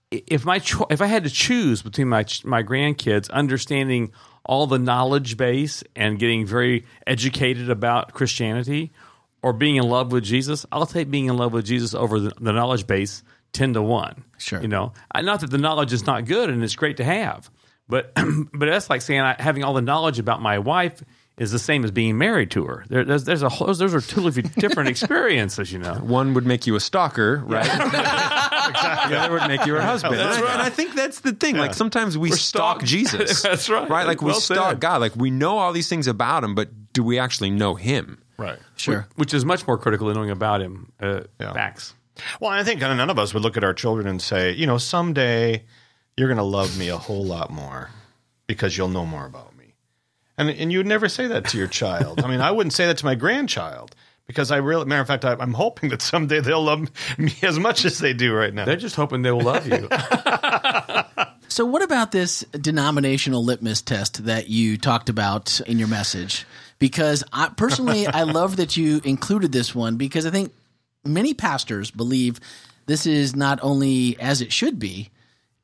if 0.09 0.43
my 0.43 0.57
cho- 0.59 0.87
if 0.89 1.01
I 1.01 1.05
had 1.05 1.23
to 1.25 1.29
choose 1.29 1.83
between 1.83 2.09
my 2.09 2.23
ch- 2.23 2.43
my 2.43 2.63
grandkids 2.63 3.29
understanding 3.29 4.11
all 4.43 4.65
the 4.65 4.79
knowledge 4.79 5.37
base 5.37 5.83
and 5.95 6.17
getting 6.17 6.47
very 6.47 6.85
educated 7.05 7.69
about 7.69 8.13
Christianity, 8.13 8.91
or 9.43 9.53
being 9.53 9.75
in 9.77 9.83
love 9.83 10.11
with 10.11 10.23
Jesus, 10.23 10.65
I'll 10.71 10.85
take 10.85 11.09
being 11.09 11.25
in 11.25 11.37
love 11.37 11.53
with 11.53 11.65
Jesus 11.65 11.93
over 11.93 12.19
the, 12.19 12.33
the 12.39 12.51
knowledge 12.53 12.87
base 12.87 13.23
ten 13.53 13.73
to 13.73 13.81
one. 13.81 14.23
Sure. 14.37 14.61
you 14.61 14.67
know, 14.67 14.93
not 15.15 15.41
that 15.41 15.49
the 15.49 15.57
knowledge 15.57 15.93
is 15.93 16.05
not 16.05 16.25
good 16.25 16.49
and 16.49 16.63
it's 16.63 16.75
great 16.75 16.97
to 16.97 17.03
have, 17.03 17.49
but 17.87 18.11
but 18.53 18.65
that's 18.67 18.89
like 18.89 19.01
saying 19.01 19.21
I, 19.21 19.35
having 19.39 19.63
all 19.63 19.73
the 19.73 19.81
knowledge 19.81 20.19
about 20.19 20.41
my 20.41 20.59
wife. 20.59 21.03
Is 21.37 21.51
the 21.51 21.59
same 21.59 21.83
as 21.83 21.89
being 21.89 22.19
married 22.19 22.51
to 22.51 22.65
her. 22.65 22.85
There, 22.87 23.03
there's, 23.03 23.23
there's 23.23 23.41
a 23.41 23.49
whole, 23.49 23.73
those 23.73 23.95
are 23.95 24.01
two 24.01 24.29
different 24.29 24.89
experiences, 24.93 25.71
you 25.71 25.79
know. 25.79 25.95
one 25.95 26.35
would 26.35 26.45
make 26.45 26.67
you 26.67 26.75
a 26.75 26.79
stalker, 26.79 27.41
right? 27.47 27.65
exactly. 27.65 29.15
The 29.15 29.19
other 29.19 29.33
would 29.33 29.47
make 29.47 29.65
you 29.65 29.73
her 29.73 29.81
husband. 29.81 30.15
and, 30.15 30.29
I, 30.29 30.53
and 30.53 30.61
I 30.61 30.69
think 30.69 30.93
that's 30.93 31.21
the 31.21 31.31
thing. 31.31 31.57
Like 31.57 31.73
sometimes 31.73 32.17
we 32.17 32.29
stalk 32.31 32.81
stalk- 32.81 32.83
Jesus. 32.85 33.41
That's 33.41 33.69
right. 33.69 33.89
Right? 33.89 34.05
Like 34.05 34.21
we 34.21 34.27
Well 34.31 34.39
stalk 34.41 34.71
said. 34.71 34.79
God. 34.81 35.01
Like 35.01 35.15
we 35.15 35.31
know 35.31 35.57
all 35.57 35.73
these 35.73 35.89
things 35.89 36.05
about 36.05 36.43
him, 36.43 36.53
but 36.53 36.69
do 36.93 37.01
we 37.03 37.17
actually 37.17 37.49
know 37.49 37.73
him? 37.75 38.21
Right. 38.41 38.59
Sure. 38.75 39.07
Which 39.15 39.33
is 39.33 39.45
much 39.45 39.67
more 39.67 39.77
critical 39.77 40.07
than 40.07 40.15
knowing 40.17 40.31
about 40.31 40.61
him. 40.61 40.91
Uh, 40.99 41.21
Yeah. 41.39 41.53
Facts. 41.53 41.93
Well, 42.39 42.51
I 42.51 42.63
think 42.63 42.81
none 42.81 43.09
of 43.09 43.17
us 43.19 43.33
would 43.33 43.43
look 43.43 43.55
at 43.57 43.63
our 43.63 43.73
children 43.73 44.07
and 44.07 44.21
say, 44.21 44.51
you 44.51 44.65
know, 44.67 44.77
someday 44.77 45.63
you're 46.17 46.27
going 46.27 46.37
to 46.37 46.43
love 46.43 46.77
me 46.77 46.89
a 46.89 46.97
whole 46.97 47.23
lot 47.23 47.51
more 47.51 47.89
because 48.47 48.77
you'll 48.77 48.89
know 48.89 49.05
more 49.05 49.25
about 49.25 49.55
me. 49.55 49.75
And 50.37 50.49
and 50.49 50.71
you 50.71 50.79
would 50.79 50.87
never 50.87 51.07
say 51.07 51.27
that 51.27 51.45
to 51.49 51.57
your 51.57 51.67
child. 51.81 52.21
I 52.23 52.27
mean, 52.27 52.41
I 52.41 52.51
wouldn't 52.51 52.73
say 52.73 52.85
that 52.87 52.97
to 52.97 53.05
my 53.05 53.15
grandchild 53.15 53.95
because 54.27 54.51
I 54.51 54.57
really, 54.57 54.85
matter 54.85 55.01
of 55.01 55.07
fact, 55.07 55.23
I, 55.25 55.35
I'm 55.39 55.53
hoping 55.53 55.89
that 55.89 56.01
someday 56.01 56.39
they'll 56.41 56.63
love 56.63 56.89
me 57.17 57.33
as 57.43 57.59
much 57.59 57.85
as 57.85 57.99
they 57.99 58.13
do 58.13 58.33
right 58.33 58.53
now. 58.53 58.65
They're 58.65 58.75
just 58.75 58.95
hoping 58.95 59.21
they 59.21 59.31
will 59.31 59.41
love 59.41 59.67
you. 59.67 59.87
So, 61.51 61.65
what 61.65 61.81
about 61.81 62.13
this 62.13 62.45
denominational 62.51 63.43
litmus 63.43 63.81
test 63.81 64.23
that 64.23 64.47
you 64.47 64.77
talked 64.77 65.09
about 65.09 65.59
in 65.67 65.79
your 65.79 65.89
message? 65.89 66.45
Because 66.79 67.25
I, 67.33 67.49
personally, 67.49 68.07
I 68.07 68.23
love 68.23 68.55
that 68.55 68.77
you 68.77 69.01
included 69.03 69.51
this 69.51 69.75
one 69.75 69.97
because 69.97 70.25
I 70.25 70.29
think 70.29 70.53
many 71.03 71.33
pastors 71.33 71.91
believe 71.91 72.39
this 72.85 73.05
is 73.05 73.35
not 73.35 73.59
only 73.61 74.17
as 74.17 74.39
it 74.39 74.53
should 74.53 74.79
be, 74.79 75.09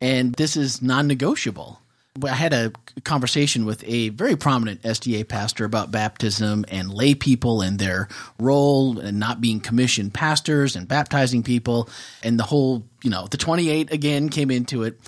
and 0.01 0.34
this 0.34 0.58
is 0.58 0.82
non 0.82 1.08
negotiable. 1.08 1.79
I 2.22 2.36
had 2.36 2.51
a 2.51 2.74
conversation 3.06 3.63
with 3.63 3.82
a 3.88 4.10
very 4.10 4.36
prominent 4.36 4.82
SDA 4.82 5.25
pastor 5.25 5.63
about 5.63 5.89
baptism 5.89 6.65
and 6.67 6.94
lay 6.94 7.15
people 7.15 7.62
and 7.62 7.79
their 7.79 8.10
role 8.41 9.00
and 9.00 9.22
not 9.22 9.39
being 9.39 9.62
commissioned 9.62 10.13
pastors 10.13 10.75
and 10.75 10.86
baptizing 10.86 11.44
people 11.44 11.88
and 12.24 12.38
the 12.38 12.44
whole, 12.44 12.84
you 13.03 13.10
know, 13.10 13.27
the 13.27 13.38
28 13.38 13.94
again 13.94 14.27
came 14.27 14.51
into 14.51 14.84
it. 14.84 15.00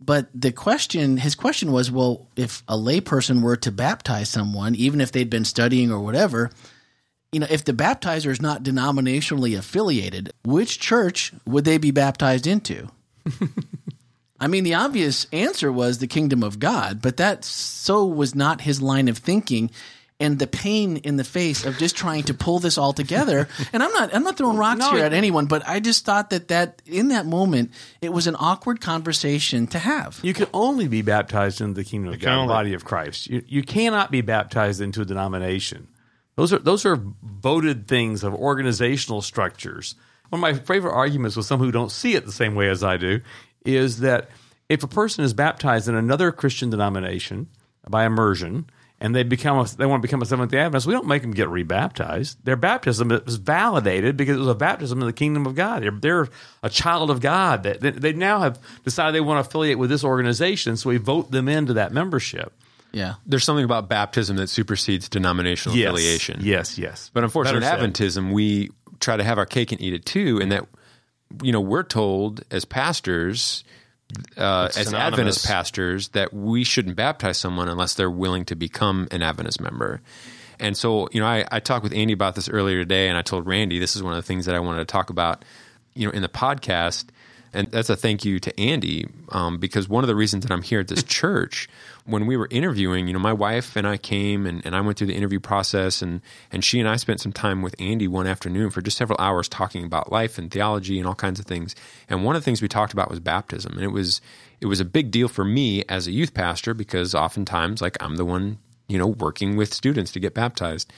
But 0.00 0.28
the 0.32 0.52
question, 0.52 1.16
his 1.16 1.34
question 1.34 1.72
was, 1.72 1.90
well, 1.90 2.28
if 2.36 2.62
a 2.68 2.76
layperson 2.76 3.42
were 3.42 3.56
to 3.56 3.72
baptize 3.72 4.28
someone, 4.28 4.74
even 4.74 5.00
if 5.00 5.10
they'd 5.10 5.30
been 5.30 5.44
studying 5.44 5.90
or 5.90 6.00
whatever, 6.00 6.50
you 7.32 7.40
know, 7.40 7.48
if 7.50 7.64
the 7.64 7.72
baptizer 7.72 8.30
is 8.30 8.40
not 8.40 8.62
denominationally 8.62 9.58
affiliated, 9.58 10.32
which 10.44 10.78
church 10.78 11.32
would 11.46 11.64
they 11.64 11.78
be 11.78 11.90
baptized 11.90 12.46
into? 12.46 12.88
I 14.40 14.46
mean, 14.46 14.62
the 14.62 14.74
obvious 14.74 15.26
answer 15.32 15.72
was 15.72 15.98
the 15.98 16.06
kingdom 16.06 16.44
of 16.44 16.60
God, 16.60 17.02
but 17.02 17.16
that 17.16 17.44
so 17.44 18.06
was 18.06 18.36
not 18.36 18.60
his 18.60 18.80
line 18.80 19.08
of 19.08 19.18
thinking. 19.18 19.70
And 20.20 20.40
the 20.40 20.48
pain 20.48 20.96
in 20.96 21.16
the 21.16 21.22
face 21.22 21.64
of 21.64 21.78
just 21.78 21.94
trying 21.96 22.24
to 22.24 22.34
pull 22.34 22.58
this 22.58 22.76
all 22.76 22.92
together. 22.92 23.48
And 23.72 23.82
I'm 23.82 23.92
not, 23.92 24.12
I'm 24.12 24.24
not 24.24 24.36
throwing 24.36 24.56
rocks 24.56 24.80
No, 24.80 24.92
here 24.92 25.04
at 25.04 25.12
anyone, 25.12 25.46
but 25.46 25.62
I 25.68 25.78
just 25.78 26.04
thought 26.04 26.30
that 26.30 26.48
that 26.48 26.82
in 26.86 27.08
that 27.08 27.24
moment, 27.26 27.70
it 28.00 28.12
was 28.12 28.26
an 28.26 28.34
awkward 28.38 28.80
conversation 28.80 29.66
to 29.68 29.78
have. 29.78 30.18
You 30.22 30.34
can 30.34 30.46
only 30.52 30.88
be 30.88 31.02
baptized 31.02 31.60
into 31.60 31.74
the 31.74 31.84
kingdom 31.84 32.14
of 32.14 32.18
can 32.18 32.26
God, 32.26 32.42
the 32.42 32.48
body 32.48 32.74
of 32.74 32.84
Christ. 32.84 33.28
You, 33.28 33.44
you 33.46 33.62
cannot 33.62 34.10
be 34.10 34.20
baptized 34.20 34.80
into 34.80 35.02
a 35.02 35.04
denomination. 35.04 35.86
Those 36.36 36.52
are 36.52 36.58
those 36.58 36.86
are 36.86 37.00
voted 37.22 37.88
things 37.88 38.24
of 38.24 38.34
organizational 38.34 39.22
structures. 39.22 39.96
One 40.30 40.38
of 40.38 40.42
my 40.42 40.54
favorite 40.54 40.94
arguments 40.94 41.36
with 41.36 41.46
some 41.46 41.58
who 41.58 41.72
don't 41.72 41.90
see 41.90 42.14
it 42.14 42.26
the 42.26 42.32
same 42.32 42.54
way 42.54 42.68
as 42.68 42.84
I 42.84 42.96
do 42.96 43.20
is 43.64 44.00
that 44.00 44.30
if 44.68 44.82
a 44.82 44.88
person 44.88 45.24
is 45.24 45.34
baptized 45.34 45.88
in 45.88 45.94
another 45.94 46.30
Christian 46.30 46.70
denomination 46.70 47.48
by 47.88 48.04
immersion 48.04 48.68
and 49.00 49.14
they 49.14 49.22
become 49.22 49.58
a, 49.58 49.64
they 49.76 49.86
want 49.86 50.02
to 50.02 50.06
become 50.06 50.22
a 50.22 50.26
Seventh 50.26 50.50
Day 50.50 50.58
Adventist, 50.58 50.86
we 50.86 50.92
don't 50.92 51.06
make 51.06 51.22
them 51.22 51.30
get 51.32 51.48
rebaptized. 51.48 52.44
Their 52.44 52.56
baptism 52.56 53.10
is 53.12 53.36
validated 53.36 54.16
because 54.16 54.36
it 54.36 54.40
was 54.40 54.48
a 54.48 54.54
baptism 54.54 55.00
in 55.00 55.06
the 55.06 55.12
kingdom 55.12 55.46
of 55.46 55.54
God. 55.54 55.82
They're, 55.82 55.90
they're 55.92 56.28
a 56.62 56.68
child 56.70 57.10
of 57.10 57.20
God. 57.20 57.62
They, 57.62 57.74
they, 57.74 57.90
they 57.90 58.12
now 58.12 58.40
have 58.40 58.58
decided 58.84 59.14
they 59.14 59.20
want 59.20 59.44
to 59.44 59.48
affiliate 59.48 59.78
with 59.78 59.90
this 59.90 60.02
organization, 60.04 60.76
so 60.76 60.90
we 60.90 60.96
vote 60.96 61.30
them 61.30 61.48
into 61.48 61.74
that 61.74 61.92
membership. 61.92 62.52
Yeah. 62.90 63.14
There's 63.26 63.44
something 63.44 63.64
about 63.64 63.88
baptism 63.88 64.36
that 64.36 64.48
supersedes 64.48 65.08
denominational 65.08 65.76
Yes, 65.76 65.90
affiliation. 65.90 66.40
yes, 66.42 66.78
yes. 66.78 67.10
But 67.12 67.22
unfortunately, 67.22 67.66
in 67.68 67.92
Adventism, 67.92 68.32
we 68.32 68.70
try 68.98 69.16
to 69.16 69.22
have 69.22 69.38
our 69.38 69.46
cake 69.46 69.72
and 69.72 69.80
eat 69.80 69.92
it 69.92 70.06
too, 70.06 70.40
and 70.40 70.50
that 70.50 70.66
you 71.42 71.52
know 71.52 71.60
we're 71.60 71.82
told 71.82 72.42
as 72.50 72.64
pastors, 72.64 73.62
uh, 74.36 74.68
as. 74.76 74.92
Adventist 74.94 75.46
pastors, 75.46 76.08
that 76.08 76.32
we 76.32 76.64
shouldn't 76.64 76.96
baptize 76.96 77.38
someone 77.38 77.68
unless 77.68 77.94
they're 77.94 78.10
willing 78.10 78.44
to 78.46 78.56
become 78.56 79.08
an 79.10 79.22
Adventist 79.22 79.60
member. 79.60 80.00
And 80.60 80.76
so, 80.76 81.08
you 81.12 81.20
know, 81.20 81.26
I, 81.26 81.46
I 81.50 81.60
talked 81.60 81.82
with 81.84 81.92
Andy 81.92 82.12
about 82.12 82.34
this 82.34 82.48
earlier 82.48 82.78
today, 82.78 83.08
and 83.08 83.16
I 83.16 83.22
told 83.22 83.46
Randy 83.46 83.78
this 83.78 83.94
is 83.94 84.02
one 84.02 84.12
of 84.12 84.16
the 84.16 84.26
things 84.26 84.46
that 84.46 84.54
I 84.54 84.60
wanted 84.60 84.78
to 84.80 84.86
talk 84.86 85.10
about, 85.10 85.44
you 85.94 86.06
know, 86.06 86.12
in 86.12 86.22
the 86.22 86.28
podcast. 86.28 87.06
And 87.52 87.70
that's 87.70 87.90
a 87.90 87.96
thank 87.96 88.24
you 88.24 88.38
to 88.40 88.60
Andy 88.60 89.06
um, 89.30 89.58
because 89.58 89.88
one 89.88 90.04
of 90.04 90.08
the 90.08 90.14
reasons 90.14 90.44
that 90.44 90.52
I'm 90.52 90.62
here 90.62 90.80
at 90.80 90.88
this 90.88 91.02
church, 91.04 91.68
when 92.04 92.26
we 92.26 92.36
were 92.36 92.48
interviewing, 92.50 93.06
you 93.06 93.12
know, 93.12 93.18
my 93.18 93.32
wife 93.32 93.76
and 93.76 93.86
I 93.86 93.96
came 93.96 94.46
and, 94.46 94.64
and 94.64 94.74
I 94.74 94.80
went 94.80 94.98
through 94.98 95.08
the 95.08 95.14
interview 95.14 95.40
process, 95.40 96.02
and 96.02 96.20
and 96.50 96.64
she 96.64 96.80
and 96.80 96.88
I 96.88 96.96
spent 96.96 97.20
some 97.20 97.32
time 97.32 97.62
with 97.62 97.74
Andy 97.78 98.08
one 98.08 98.26
afternoon 98.26 98.70
for 98.70 98.80
just 98.82 98.96
several 98.96 99.20
hours 99.20 99.48
talking 99.48 99.84
about 99.84 100.12
life 100.12 100.38
and 100.38 100.50
theology 100.50 100.98
and 100.98 101.06
all 101.06 101.14
kinds 101.14 101.40
of 101.40 101.46
things. 101.46 101.74
And 102.08 102.24
one 102.24 102.36
of 102.36 102.42
the 102.42 102.44
things 102.44 102.62
we 102.62 102.68
talked 102.68 102.92
about 102.92 103.10
was 103.10 103.20
baptism, 103.20 103.72
and 103.74 103.82
it 103.82 103.92
was 103.92 104.20
it 104.60 104.66
was 104.66 104.80
a 104.80 104.84
big 104.84 105.10
deal 105.10 105.28
for 105.28 105.44
me 105.44 105.84
as 105.88 106.06
a 106.06 106.12
youth 106.12 106.34
pastor 106.34 106.74
because 106.74 107.14
oftentimes, 107.14 107.80
like, 107.80 107.96
I'm 108.02 108.16
the 108.16 108.24
one 108.24 108.58
you 108.88 108.98
know 108.98 109.06
working 109.06 109.56
with 109.56 109.72
students 109.72 110.12
to 110.12 110.20
get 110.20 110.34
baptized. 110.34 110.92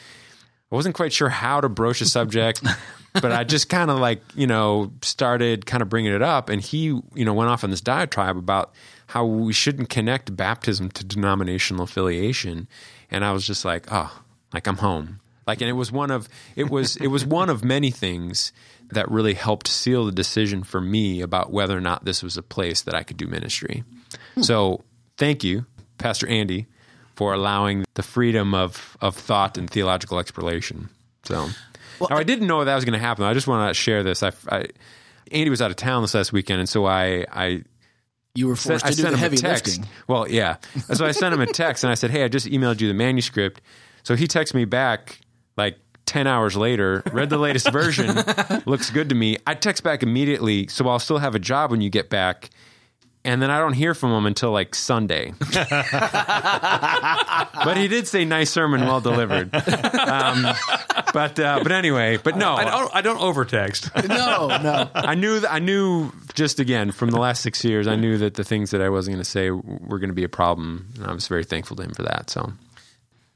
I 0.71 0.75
wasn't 0.75 0.95
quite 0.95 1.13
sure 1.13 1.29
how 1.29 1.61
to 1.61 1.69
broach 1.69 2.01
a 2.01 2.07
subject, 2.07 2.63
but 3.13 3.33
I 3.33 3.45
just 3.45 3.69
kind 3.69 3.91
of 3.91 3.99
like, 3.99 4.23
you 4.35 4.47
know, 4.47 4.93
started 5.03 5.67
kind 5.67 5.83
of 5.83 5.89
bringing 5.89 6.13
it 6.13 6.23
up. 6.23 6.49
And 6.49 6.63
he, 6.63 6.85
you 7.15 7.25
know, 7.25 7.35
went 7.35 7.51
off 7.51 7.65
on 7.65 7.71
this 7.71 7.81
diatribe 7.81 8.37
about 8.37 8.73
how 9.09 9.25
we 9.25 9.53
shouldn't 9.53 9.89
connect 9.89 10.37
baptism 10.37 10.91
to 10.93 11.05
denominational 11.05 11.85
affiliation. 11.85 12.69
And 13.11 13.25
I 13.25 13.33
was 13.33 13.47
just 13.47 13.65
like, 13.65 13.87
oh, 13.91 14.23
like 14.55 14.69
I'm 14.69 14.77
home. 14.77 15.21
Like, 15.47 15.61
and 15.61 15.69
it 15.69 15.75
was 15.75 15.91
one 15.91 16.13
of, 16.13 16.29
it 16.55 16.71
was, 16.71 16.97
it 16.97 17.09
was 17.09 17.27
one 17.27 17.51
of 17.51 17.65
many 17.65 17.91
things 17.91 18.53
that 18.91 19.11
really 19.11 19.35
helped 19.35 19.67
seal 19.67 20.05
the 20.05 20.13
decision 20.13 20.63
for 20.63 20.81
me 20.81 21.21
about 21.21 21.53
whether 21.53 21.77
or 21.77 21.81
not 21.81 22.05
this 22.05 22.23
was 22.23 22.37
a 22.37 22.43
place 22.43 22.83
that 22.83 22.95
I 22.95 23.03
could 23.03 23.17
do 23.17 23.27
ministry. 23.27 23.83
Hmm. 24.35 24.43
So 24.43 24.85
thank 25.17 25.43
you, 25.43 25.67
Pastor 25.99 26.29
Andy, 26.29 26.69
for 27.21 27.35
allowing 27.35 27.85
the 27.97 28.03
freedom 28.03 28.55
of, 28.55 28.97
of 29.03 29.15
thought 29.15 29.59
and 29.59 29.69
theological 29.69 30.19
exploration. 30.19 30.89
So, 31.25 31.49
now 32.09 32.17
I 32.17 32.23
didn't 32.23 32.47
know 32.47 32.65
that 32.65 32.75
was 32.75 32.87
going 32.87 32.99
to 32.99 32.99
happen. 32.99 33.27
I 33.27 33.35
just 33.35 33.47
want 33.47 33.69
to 33.69 33.75
share 33.75 34.03
this. 34.03 34.23
I, 34.23 34.33
I, 34.51 34.65
Andy 35.31 35.51
was 35.51 35.61
out 35.61 35.71
of 35.71 35.77
town 35.77 36.01
this 36.01 36.15
last 36.15 36.33
weekend, 36.33 36.61
and 36.61 36.69
so 36.69 36.87
I, 36.87 37.27
I 37.31 37.63
You 38.35 38.49
were 38.49 38.57
sent, 38.57 38.81
forced 38.81 38.87
I 38.87 38.91
to 38.93 38.97
do 38.97 39.03
sent 39.03 39.13
the 39.13 39.19
him 39.19 39.21
heavy 39.21 39.37
a 39.37 39.41
text. 39.41 39.67
lifting. 39.67 39.87
Well, 40.09 40.31
yeah. 40.31 40.57
So 40.95 41.05
I 41.05 41.11
sent 41.11 41.35
him 41.35 41.43
a 41.43 41.47
text, 41.47 41.85
and 41.85 41.91
I 41.91 41.95
said, 41.95 42.11
"Hey, 42.11 42.25
I 42.25 42.29
just 42.29 42.47
emailed 42.47 42.81
you 42.81 42.89
the 42.89 42.95
manuscript." 42.95 43.61
So 44.03 44.17
he 44.17 44.27
texted 44.27 44.55
me 44.55 44.65
back 44.65 45.21
like 45.59 45.77
ten 46.07 46.27
hours 46.27 46.57
later. 46.57 47.03
Read 47.13 47.29
the 47.29 47.37
latest 47.37 47.71
version. 47.71 48.17
Looks 48.65 48.89
good 48.89 49.11
to 49.11 49.15
me. 49.15 49.37
I 49.47 49.53
text 49.53 49.83
back 49.85 50.03
immediately, 50.03 50.69
so 50.69 50.89
I'll 50.89 50.99
still 50.99 51.19
have 51.19 51.35
a 51.35 51.39
job 51.39 51.71
when 51.71 51.83
you 51.83 51.91
get 51.91 52.09
back. 52.09 52.49
And 53.23 53.43
then 53.43 53.51
I 53.51 53.59
don't 53.59 53.75
hear 53.75 53.93
from 53.93 54.13
him 54.13 54.25
until 54.25 54.51
like 54.51 54.75
Sunday. 54.75 55.35
but 55.53 55.77
he 57.77 57.87
did 57.87 58.09
say, 58.09 58.25
"Nice 58.25 58.49
sermon, 58.51 58.81
well 58.81 59.03
delivered." 59.03 59.55
Um, 59.55 60.47
but 61.13 61.39
uh, 61.39 61.61
but 61.63 61.71
anyway, 61.71 62.17
but 62.17 62.39
no, 62.39 62.55
I 62.55 62.65
don't, 62.65 62.97
I 62.97 63.03
don't 63.03 63.21
overtext. 63.21 63.91
No, 64.09 64.49
no. 64.49 64.89
I 64.95 65.15
knew 65.15 65.41
that 65.41 65.53
I 65.53 65.59
knew 65.59 66.11
just 66.35 66.61
again 66.61 66.93
from 66.93 67.11
the 67.11 67.19
last 67.19 67.43
six 67.43 67.63
years, 67.63 67.87
I 67.87 67.97
knew 67.97 68.17
that 68.19 68.35
the 68.35 68.45
things 68.45 68.71
that 68.71 68.81
I 68.81 68.89
wasn't 68.89 69.17
going 69.17 69.25
to 69.25 69.31
say 69.31 69.51
were 69.51 69.99
going 69.99 70.09
to 70.09 70.15
be 70.15 70.25
a 70.25 70.29
problem, 70.29 70.87
and 70.97 71.07
I 71.07 71.13
was 71.13 71.29
very 71.29 71.45
thankful 71.45 71.77
to 71.77 71.83
him 71.83 71.93
for 71.93 72.05
that. 72.05 72.31
So 72.31 72.53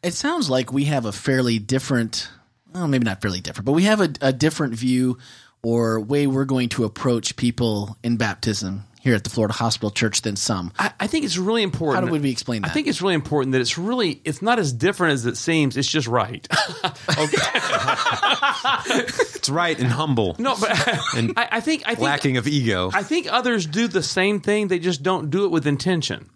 It 0.02 0.14
sounds 0.14 0.48
like 0.48 0.72
we 0.72 0.84
have 0.84 1.04
a 1.04 1.12
fairly 1.12 1.58
different, 1.58 2.30
well, 2.72 2.88
maybe 2.88 3.04
not 3.04 3.20
fairly 3.20 3.40
different, 3.40 3.66
but 3.66 3.72
we 3.72 3.82
have 3.84 4.00
a, 4.00 4.08
a 4.22 4.32
different 4.32 4.74
view 4.74 5.18
or 5.62 6.00
way 6.00 6.26
we're 6.26 6.46
going 6.46 6.70
to 6.70 6.84
approach 6.84 7.36
people 7.36 7.98
in 8.02 8.16
baptism 8.16 8.84
here 9.04 9.14
at 9.14 9.22
the 9.22 9.28
Florida 9.28 9.52
Hospital 9.52 9.90
Church 9.90 10.22
than 10.22 10.34
some. 10.34 10.72
I, 10.78 10.90
I 10.98 11.06
think 11.06 11.26
it's 11.26 11.36
really 11.36 11.62
important. 11.62 12.06
How 12.06 12.10
would 12.10 12.22
we 12.22 12.30
explain 12.30 12.62
that? 12.62 12.70
I 12.70 12.74
think 12.74 12.86
it's 12.86 13.02
really 13.02 13.12
important 13.14 13.52
that 13.52 13.60
it's 13.60 13.76
really 13.76 14.22
it's 14.24 14.40
not 14.40 14.58
as 14.58 14.72
different 14.72 15.12
as 15.12 15.26
it 15.26 15.36
seems. 15.36 15.76
It's 15.76 15.90
just 15.90 16.06
right. 16.08 16.48
it's 18.88 19.50
right 19.50 19.78
and 19.78 19.88
humble, 19.88 20.36
No, 20.38 20.56
but 20.58 20.70
And 21.16 21.34
I, 21.36 21.48
I 21.52 21.60
think 21.60 21.82
I 21.84 21.94
think 21.94 22.00
lacking 22.00 22.38
of 22.38 22.48
ego. 22.48 22.90
I 22.94 23.02
think 23.02 23.30
others 23.30 23.66
do 23.66 23.88
the 23.88 24.02
same 24.02 24.40
thing. 24.40 24.68
They 24.68 24.78
just 24.78 25.02
don't 25.02 25.28
do 25.28 25.44
it 25.44 25.50
with 25.50 25.66
intention. 25.66 26.30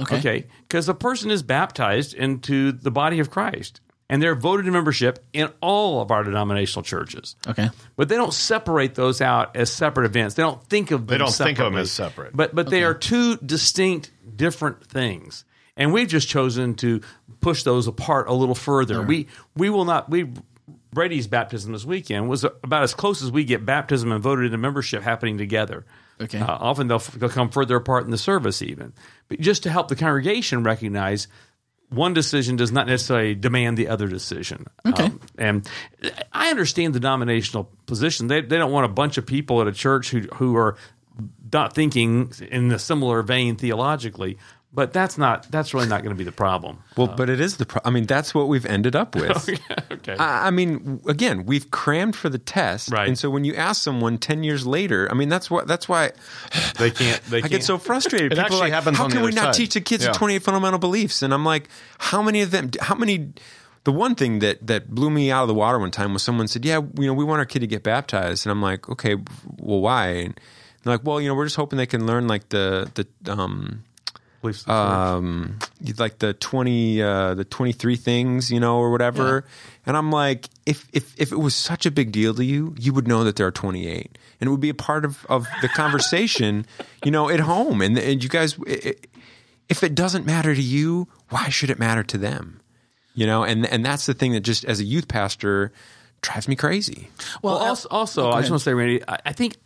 Okay. 0.00 0.18
Okay. 0.18 0.46
Because 0.66 0.88
a 0.88 0.94
person 0.94 1.30
is 1.30 1.42
baptized 1.42 2.14
into 2.14 2.72
the 2.72 2.90
body 2.90 3.18
of 3.20 3.30
Christ, 3.30 3.82
and 4.08 4.22
they're 4.22 4.34
voted 4.34 4.66
in 4.66 4.72
membership 4.72 5.24
in 5.32 5.50
all 5.60 6.00
of 6.00 6.10
our 6.10 6.24
denominational 6.24 6.82
churches. 6.82 7.36
Okay. 7.46 7.70
But 7.96 8.08
they 8.08 8.16
don't 8.16 8.34
separate 8.34 8.94
those 8.94 9.20
out 9.20 9.56
as 9.56 9.72
separate 9.72 10.06
events. 10.06 10.34
They 10.34 10.42
don't 10.42 10.62
think 10.64 10.90
of 10.90 11.06
them 11.06 11.06
They 11.06 11.18
don't 11.18 11.32
think 11.32 11.58
of 11.58 11.72
them 11.72 11.76
as 11.76 11.90
separate. 11.90 12.36
But 12.36 12.54
but 12.54 12.70
they 12.70 12.84
are 12.84 12.94
two 12.94 13.36
distinct, 13.36 14.10
different 14.36 14.84
things. 14.84 15.44
And 15.76 15.92
we've 15.92 16.08
just 16.08 16.28
chosen 16.28 16.74
to 16.76 17.00
push 17.40 17.62
those 17.62 17.88
apart 17.88 18.28
a 18.28 18.32
little 18.32 18.54
further. 18.54 19.02
We 19.02 19.28
we 19.56 19.70
will 19.70 19.84
not 19.84 20.08
we 20.08 20.28
Brady's 20.92 21.26
baptism 21.26 21.72
this 21.72 21.84
weekend 21.84 22.28
was 22.28 22.44
about 22.44 22.84
as 22.84 22.94
close 22.94 23.22
as 23.22 23.30
we 23.30 23.44
get 23.44 23.66
baptism 23.66 24.12
and 24.12 24.22
voted 24.22 24.46
into 24.46 24.58
membership 24.58 25.02
happening 25.02 25.36
together. 25.36 25.84
Okay. 26.20 26.38
Uh, 26.38 26.46
often 26.46 26.86
they'll, 26.86 27.00
they'll 27.00 27.28
come 27.28 27.50
further 27.50 27.74
apart 27.74 28.04
in 28.04 28.12
the 28.12 28.18
service, 28.18 28.62
even. 28.62 28.92
But 29.28 29.40
just 29.40 29.64
to 29.64 29.70
help 29.70 29.88
the 29.88 29.96
congregation 29.96 30.62
recognize 30.62 31.26
one 31.90 32.14
decision 32.14 32.56
does 32.56 32.72
not 32.72 32.86
necessarily 32.86 33.34
demand 33.34 33.76
the 33.76 33.88
other 33.88 34.08
decision. 34.08 34.66
Okay. 34.86 35.04
Um, 35.04 35.20
and 35.38 35.68
I 36.32 36.50
understand 36.50 36.94
the 36.94 37.00
denominational 37.00 37.70
position. 37.86 38.26
They, 38.26 38.40
they 38.40 38.56
don't 38.56 38.72
want 38.72 38.86
a 38.86 38.92
bunch 38.92 39.18
of 39.18 39.26
people 39.26 39.60
at 39.60 39.66
a 39.68 39.72
church 39.72 40.10
who, 40.10 40.22
who 40.34 40.56
are 40.56 40.76
not 41.52 41.74
thinking 41.74 42.32
in 42.50 42.72
a 42.72 42.78
similar 42.78 43.22
vein 43.22 43.56
theologically. 43.56 44.38
But 44.74 44.92
that's 44.92 45.16
not 45.16 45.48
that's 45.52 45.72
really 45.72 45.86
not 45.86 46.02
going 46.02 46.10
to 46.14 46.18
be 46.18 46.24
the 46.24 46.32
problem. 46.32 46.78
well, 46.96 47.06
but 47.06 47.30
it 47.30 47.40
is 47.40 47.58
the. 47.58 47.66
Pro- 47.66 47.80
I 47.84 47.90
mean, 47.90 48.06
that's 48.06 48.34
what 48.34 48.48
we've 48.48 48.66
ended 48.66 48.96
up 48.96 49.14
with. 49.14 49.48
okay. 49.92 50.16
I 50.18 50.48
I 50.48 50.50
mean, 50.50 51.00
again, 51.06 51.46
we've 51.46 51.70
crammed 51.70 52.16
for 52.16 52.28
the 52.28 52.38
test, 52.38 52.90
Right. 52.90 53.06
And 53.06 53.16
so 53.16 53.30
when 53.30 53.44
you 53.44 53.54
ask 53.54 53.80
someone 53.82 54.18
ten 54.18 54.42
years 54.42 54.66
later, 54.66 55.06
I 55.10 55.14
mean, 55.14 55.28
that's 55.28 55.48
what 55.48 55.68
that's 55.68 55.88
why 55.88 56.10
they 56.78 56.90
can't. 56.90 57.22
They 57.30 57.38
I 57.38 57.40
can't. 57.42 57.52
get 57.52 57.62
so 57.64 57.78
frustrated. 57.78 58.32
It 58.32 58.36
People 58.36 58.40
are 58.40 58.46
actually 58.46 58.60
like, 58.62 58.72
happens 58.72 58.98
How 58.98 59.04
on 59.04 59.10
can 59.10 59.20
the 59.20 59.26
we 59.26 59.32
not 59.32 59.54
side." 59.54 59.54
teach 59.54 59.74
the 59.74 59.80
kids 59.80 60.02
Yeah. 60.04 60.10
the 60.12 60.18
twenty 60.18 60.34
eight 60.34 60.42
fundamental 60.42 60.80
beliefs? 60.80 61.22
And 61.22 61.32
I'm 61.32 61.44
like, 61.44 61.68
how 61.98 62.20
many 62.20 62.42
of 62.42 62.50
them? 62.50 62.70
How 62.80 62.96
many? 62.96 63.32
The 63.84 63.92
one 63.92 64.14
thing 64.16 64.40
that 64.40 64.66
that 64.66 64.90
blew 64.90 65.10
me 65.10 65.30
out 65.30 65.42
of 65.42 65.48
the 65.48 65.54
water 65.54 65.78
one 65.78 65.90
time 65.92 66.12
was 66.14 66.22
someone 66.24 66.48
said, 66.48 66.64
"Yeah, 66.64 66.80
you 66.98 67.06
know, 67.06 67.14
we 67.14 67.22
want 67.22 67.38
our 67.38 67.44
kid 67.46 67.60
to 67.60 67.66
get 67.68 67.82
baptized," 67.84 68.44
and 68.44 68.50
I'm 68.50 68.62
like, 68.62 68.88
"Okay, 68.88 69.14
well, 69.58 69.80
why?" 69.80 70.08
And 70.08 70.34
they're 70.82 70.94
like, 70.94 71.04
"Well, 71.04 71.20
you 71.20 71.28
know, 71.28 71.34
we're 71.34 71.44
just 71.46 71.56
hoping 71.56 71.76
they 71.76 71.86
can 71.86 72.06
learn 72.06 72.26
like 72.26 72.48
the 72.48 72.90
the 72.94 73.06
um." 73.32 73.84
Beliefs 74.44 74.62
of 74.62 74.66
the 74.68 74.72
um, 74.74 75.58
like 75.98 76.18
the 76.18 76.34
twenty, 76.34 77.02
uh, 77.02 77.34
the 77.34 77.44
twenty 77.44 77.72
three 77.72 77.96
things, 77.96 78.50
you 78.50 78.60
know, 78.60 78.76
or 78.78 78.90
whatever. 78.90 79.44
And 79.86 79.96
I'm 79.96 80.10
like, 80.12 80.48
if 80.66 80.86
if 80.92 81.18
if 81.18 81.32
it 81.32 81.38
was 81.38 81.54
such 81.54 81.86
a 81.86 81.90
big 81.90 82.12
deal 82.12 82.34
to 82.34 82.44
you, 82.44 82.74
you 82.78 82.92
would 82.92 83.08
know 83.08 83.24
that 83.24 83.36
there 83.36 83.46
are 83.46 83.50
twenty 83.52 83.88
eight, 83.88 84.16
and 84.40 84.48
it 84.48 84.50
would 84.50 84.60
be 84.60 84.68
a 84.68 84.74
part 84.74 85.04
of 85.04 85.24
of 85.28 85.46
the 85.62 85.68
conversation, 85.68 86.66
you 87.04 87.10
know, 87.10 87.28
at 87.30 87.40
home. 87.40 87.80
And 87.80 87.98
and 87.98 88.22
you 88.22 88.28
guys, 88.28 88.58
it, 88.66 89.06
if 89.68 89.82
it 89.82 89.94
doesn't 89.94 90.26
matter 90.26 90.54
to 90.54 90.62
you, 90.62 91.08
why 91.30 91.48
should 91.48 91.70
it 91.70 91.78
matter 91.78 92.02
to 92.04 92.18
them? 92.18 92.60
You 93.14 93.26
know, 93.26 93.44
and 93.44 93.66
and 93.66 93.84
that's 93.84 94.06
the 94.06 94.14
thing 94.14 94.32
that 94.32 94.40
just 94.40 94.64
as 94.64 94.80
a 94.80 94.84
youth 94.84 95.08
pastor 95.08 95.72
drives 96.20 96.48
me 96.48 96.56
crazy. 96.56 97.08
Well, 97.42 97.54
Well, 97.54 97.64
also, 97.64 97.88
also 97.90 98.30
I 98.30 98.40
just 98.40 98.50
want 98.50 98.60
to 98.60 98.64
say, 98.64 98.74
Randy, 98.74 99.02
I, 99.06 99.18
I 99.26 99.32
think 99.32 99.56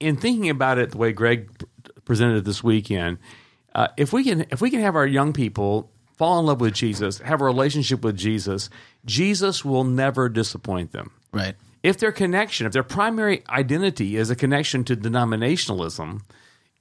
in 0.00 0.16
thinking 0.16 0.50
about 0.50 0.78
it 0.78 0.90
the 0.92 0.98
way 0.98 1.12
Greg 1.12 1.50
pr- 1.58 1.64
presented 2.04 2.38
it 2.38 2.44
this 2.44 2.62
weekend, 2.62 3.18
uh, 3.76 3.88
if 3.98 4.12
we 4.12 4.24
can, 4.24 4.46
if 4.50 4.60
we 4.60 4.70
can 4.70 4.80
have 4.80 4.96
our 4.96 5.06
young 5.06 5.32
people 5.34 5.90
fall 6.16 6.40
in 6.40 6.46
love 6.46 6.62
with 6.62 6.72
Jesus, 6.72 7.18
have 7.18 7.42
a 7.42 7.44
relationship 7.44 8.02
with 8.02 8.16
Jesus, 8.16 8.70
Jesus 9.04 9.64
will 9.64 9.84
never 9.84 10.30
disappoint 10.30 10.92
them. 10.92 11.12
Right. 11.30 11.54
If 11.82 11.98
their 11.98 12.10
connection, 12.10 12.66
if 12.66 12.72
their 12.72 12.82
primary 12.82 13.44
identity 13.50 14.16
is 14.16 14.30
a 14.30 14.34
connection 14.34 14.82
to 14.84 14.96
denominationalism, 14.96 16.22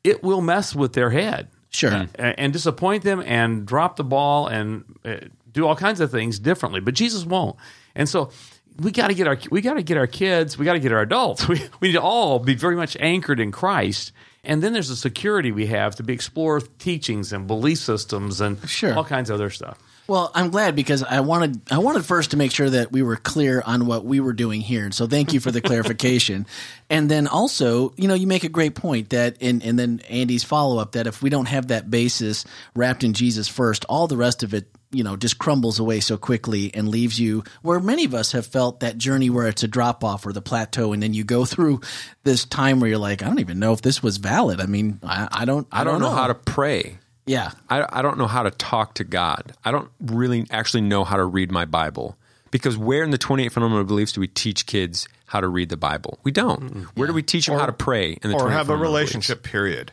it 0.06 0.24
will 0.24 0.40
mess 0.40 0.74
with 0.74 0.94
their 0.94 1.10
head. 1.10 1.50
Sure. 1.70 2.08
a- 2.18 2.40
and 2.40 2.54
disappoint 2.54 3.04
them 3.04 3.22
and 3.26 3.66
drop 3.66 3.98
the 3.98 4.06
ball 4.06 4.48
and 4.48 4.86
uh, 5.04 5.18
do 5.52 5.68
all 5.68 5.76
kinds 5.76 6.00
of 6.00 6.10
things 6.12 6.40
differently. 6.40 6.80
But 6.80 6.94
Jesus 6.94 7.26
won't. 7.26 7.58
And 7.94 8.08
so 8.08 8.32
we 8.80 8.92
got 8.92 9.08
to 9.08 9.14
get 9.14 9.28
our 9.28 9.38
we 9.52 9.60
got 9.60 9.74
to 9.74 9.84
get 9.84 9.98
our 9.98 10.08
kids, 10.08 10.58
we 10.58 10.64
got 10.64 10.74
to 10.74 10.80
get 10.80 10.94
our 10.94 11.02
adults. 11.02 11.46
We 11.50 11.62
we 11.82 11.90
need 11.90 11.96
to 11.96 12.02
all 12.02 12.40
be 12.40 12.56
very 12.56 12.78
much 12.78 12.96
anchored 13.02 13.42
in 13.42 13.52
Christ. 13.52 14.14
And 14.46 14.62
then 14.62 14.74
there's 14.74 14.90
the 14.90 14.96
security 14.96 15.52
we 15.52 15.68
have 15.68 15.96
to 15.96 16.04
be 16.04 16.14
explore 16.14 16.60
teachings 16.62 17.34
and 17.34 17.48
belief 17.48 17.80
systems 17.80 18.42
and 18.42 18.58
Sure. 18.70 18.94
all 18.96 19.04
kinds 19.04 19.30
of 19.30 19.36
other 19.36 19.50
stuff. 19.50 19.78
Well, 20.08 20.32
I'm 20.36 20.52
glad 20.52 20.76
because 20.76 21.02
I 21.02 21.22
wanted 21.22 21.62
I 21.72 21.80
wanted 21.80 22.06
first 22.06 22.30
to 22.32 22.38
make 22.38 22.52
sure 22.52 22.70
that 22.70 22.92
we 22.92 23.02
were 23.02 23.16
clear 23.16 23.64
on 23.66 23.88
what 23.88 24.06
we 24.06 24.20
were 24.20 24.34
doing 24.34 24.62
here. 24.62 24.92
So 24.92 25.08
thank 25.08 25.34
you 25.34 25.40
for 25.40 25.50
the 25.50 25.62
clarification. 25.70 26.46
And 26.92 27.10
then 27.10 27.28
also, 27.28 27.92
you 27.98 28.08
know, 28.08 28.14
you 28.14 28.28
make 28.28 28.44
a 28.44 28.50
great 28.50 28.76
point 28.76 29.10
that 29.10 29.38
and 29.42 29.64
and 29.64 29.80
then 29.80 30.02
Andy's 30.08 30.44
follow 30.44 30.78
up 30.78 30.92
that 30.92 31.08
if 31.08 31.24
we 31.24 31.32
don't 31.32 31.48
have 31.48 31.70
that 31.70 31.90
basis 31.90 32.46
wrapped 32.76 33.04
in 33.04 33.14
Jesus 33.14 33.48
first, 33.48 33.84
all 33.90 34.06
the 34.06 34.18
rest 34.18 34.44
of 34.44 34.54
it, 34.54 34.68
you 34.96 35.04
know, 35.04 35.16
just 35.16 35.38
crumbles 35.38 35.80
away 35.80 36.00
so 36.00 36.18
quickly 36.18 36.74
and 36.74 36.90
leaves 36.90 37.20
you 37.20 37.44
where 37.62 37.80
many 37.80 38.06
of 38.06 38.14
us 38.14 38.32
have 38.32 38.46
felt 38.46 38.80
that 38.80 38.98
journey 38.98 39.30
where 39.30 39.48
it's 39.48 39.64
a 39.64 39.68
drop 39.68 40.04
off 40.04 40.26
or 40.26 40.34
the 40.34 40.42
plateau 40.42 40.94
and 40.94 41.04
then 41.04 41.14
you 41.14 41.24
go 41.24 41.46
through 41.46 41.82
this 42.24 42.46
time 42.46 42.80
where 42.80 42.90
you're 42.90 43.00
like, 43.00 43.22
I 43.22 43.28
don't 43.28 43.40
even 43.40 43.60
know 43.60 43.74
if 43.74 43.82
this 43.82 44.02
was 44.02 44.18
valid. 44.18 44.62
I 44.62 44.66
mean, 44.66 45.00
I, 45.04 45.28
I 45.32 45.46
don't 45.46 45.68
I 45.72 45.84
don't 45.84 46.00
know 46.00 46.12
how 46.12 46.28
to 46.28 46.36
pray. 46.36 46.98
Yeah. 47.26 47.52
I, 47.70 47.86
I 47.90 48.02
don't 48.02 48.18
know 48.18 48.28
how 48.28 48.44
to 48.44 48.52
talk 48.52 48.96
to 48.96 49.04
God. 49.04 49.54
I 49.64 49.72
don't 49.72 49.90
really 50.00 50.46
actually 50.52 50.82
know 50.82 51.04
how 51.04 51.18
to 51.18 51.26
read 51.26 51.52
my 51.52 51.66
Bible. 51.66 52.18
Because 52.52 52.78
where 52.78 53.04
in 53.04 53.10
the 53.12 53.18
28 53.18 53.52
fundamental 53.52 53.84
beliefs 53.84 54.14
do 54.14 54.22
we 54.22 54.28
teach 54.28 54.66
kids 54.66 55.08
how 55.26 55.42
to 55.42 55.48
read 55.48 55.70
the 55.70 55.78
Bible? 55.78 56.20
We 56.24 56.32
don't. 56.32 56.62
Mm-hmm. 56.62 56.84
Where 56.94 57.08
do 57.08 57.14
we 57.14 57.24
teach 57.24 57.48
them 57.48 57.60
how 57.60 57.66
to 57.66 57.74
pray 57.74 58.18
in 58.22 58.30
the 58.30 58.36
or 58.36 58.50
have 58.50 58.68
a 58.68 58.72
fundamental 58.72 58.84
relationship 58.84 59.44
period. 59.44 59.92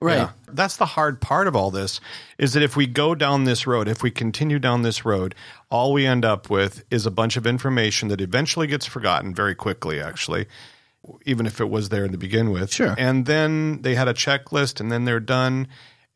Right. 0.00 0.18
Yeah. 0.18 0.30
That's 0.46 0.76
the 0.76 0.86
hard 0.86 1.20
part 1.20 1.48
of 1.48 1.56
all 1.56 1.70
this 1.72 2.00
is 2.38 2.52
that 2.52 2.62
if 2.62 2.76
we 2.76 2.86
go 2.86 3.14
down 3.16 3.44
this 3.44 3.66
road, 3.66 3.88
if 3.88 4.02
we 4.02 4.10
continue 4.12 4.58
down 4.60 4.82
this 4.82 5.04
road, 5.04 5.34
all 5.70 5.92
we 5.92 6.06
end 6.06 6.24
up 6.24 6.48
with 6.48 6.84
is 6.90 7.04
a 7.04 7.10
bunch 7.10 7.36
of 7.36 7.46
information 7.46 8.08
that 8.08 8.20
eventually 8.20 8.68
gets 8.68 8.86
forgotten 8.86 9.34
very 9.34 9.56
quickly, 9.56 10.00
actually, 10.00 10.46
even 11.26 11.46
if 11.46 11.60
it 11.60 11.68
was 11.68 11.88
there 11.88 12.06
to 12.06 12.16
begin 12.16 12.50
with. 12.50 12.72
Sure. 12.72 12.94
And 12.96 13.26
then 13.26 13.82
they 13.82 13.96
had 13.96 14.06
a 14.06 14.14
checklist 14.14 14.80
and 14.80 14.92
then 14.92 15.04
they're 15.04 15.18
done. 15.20 15.66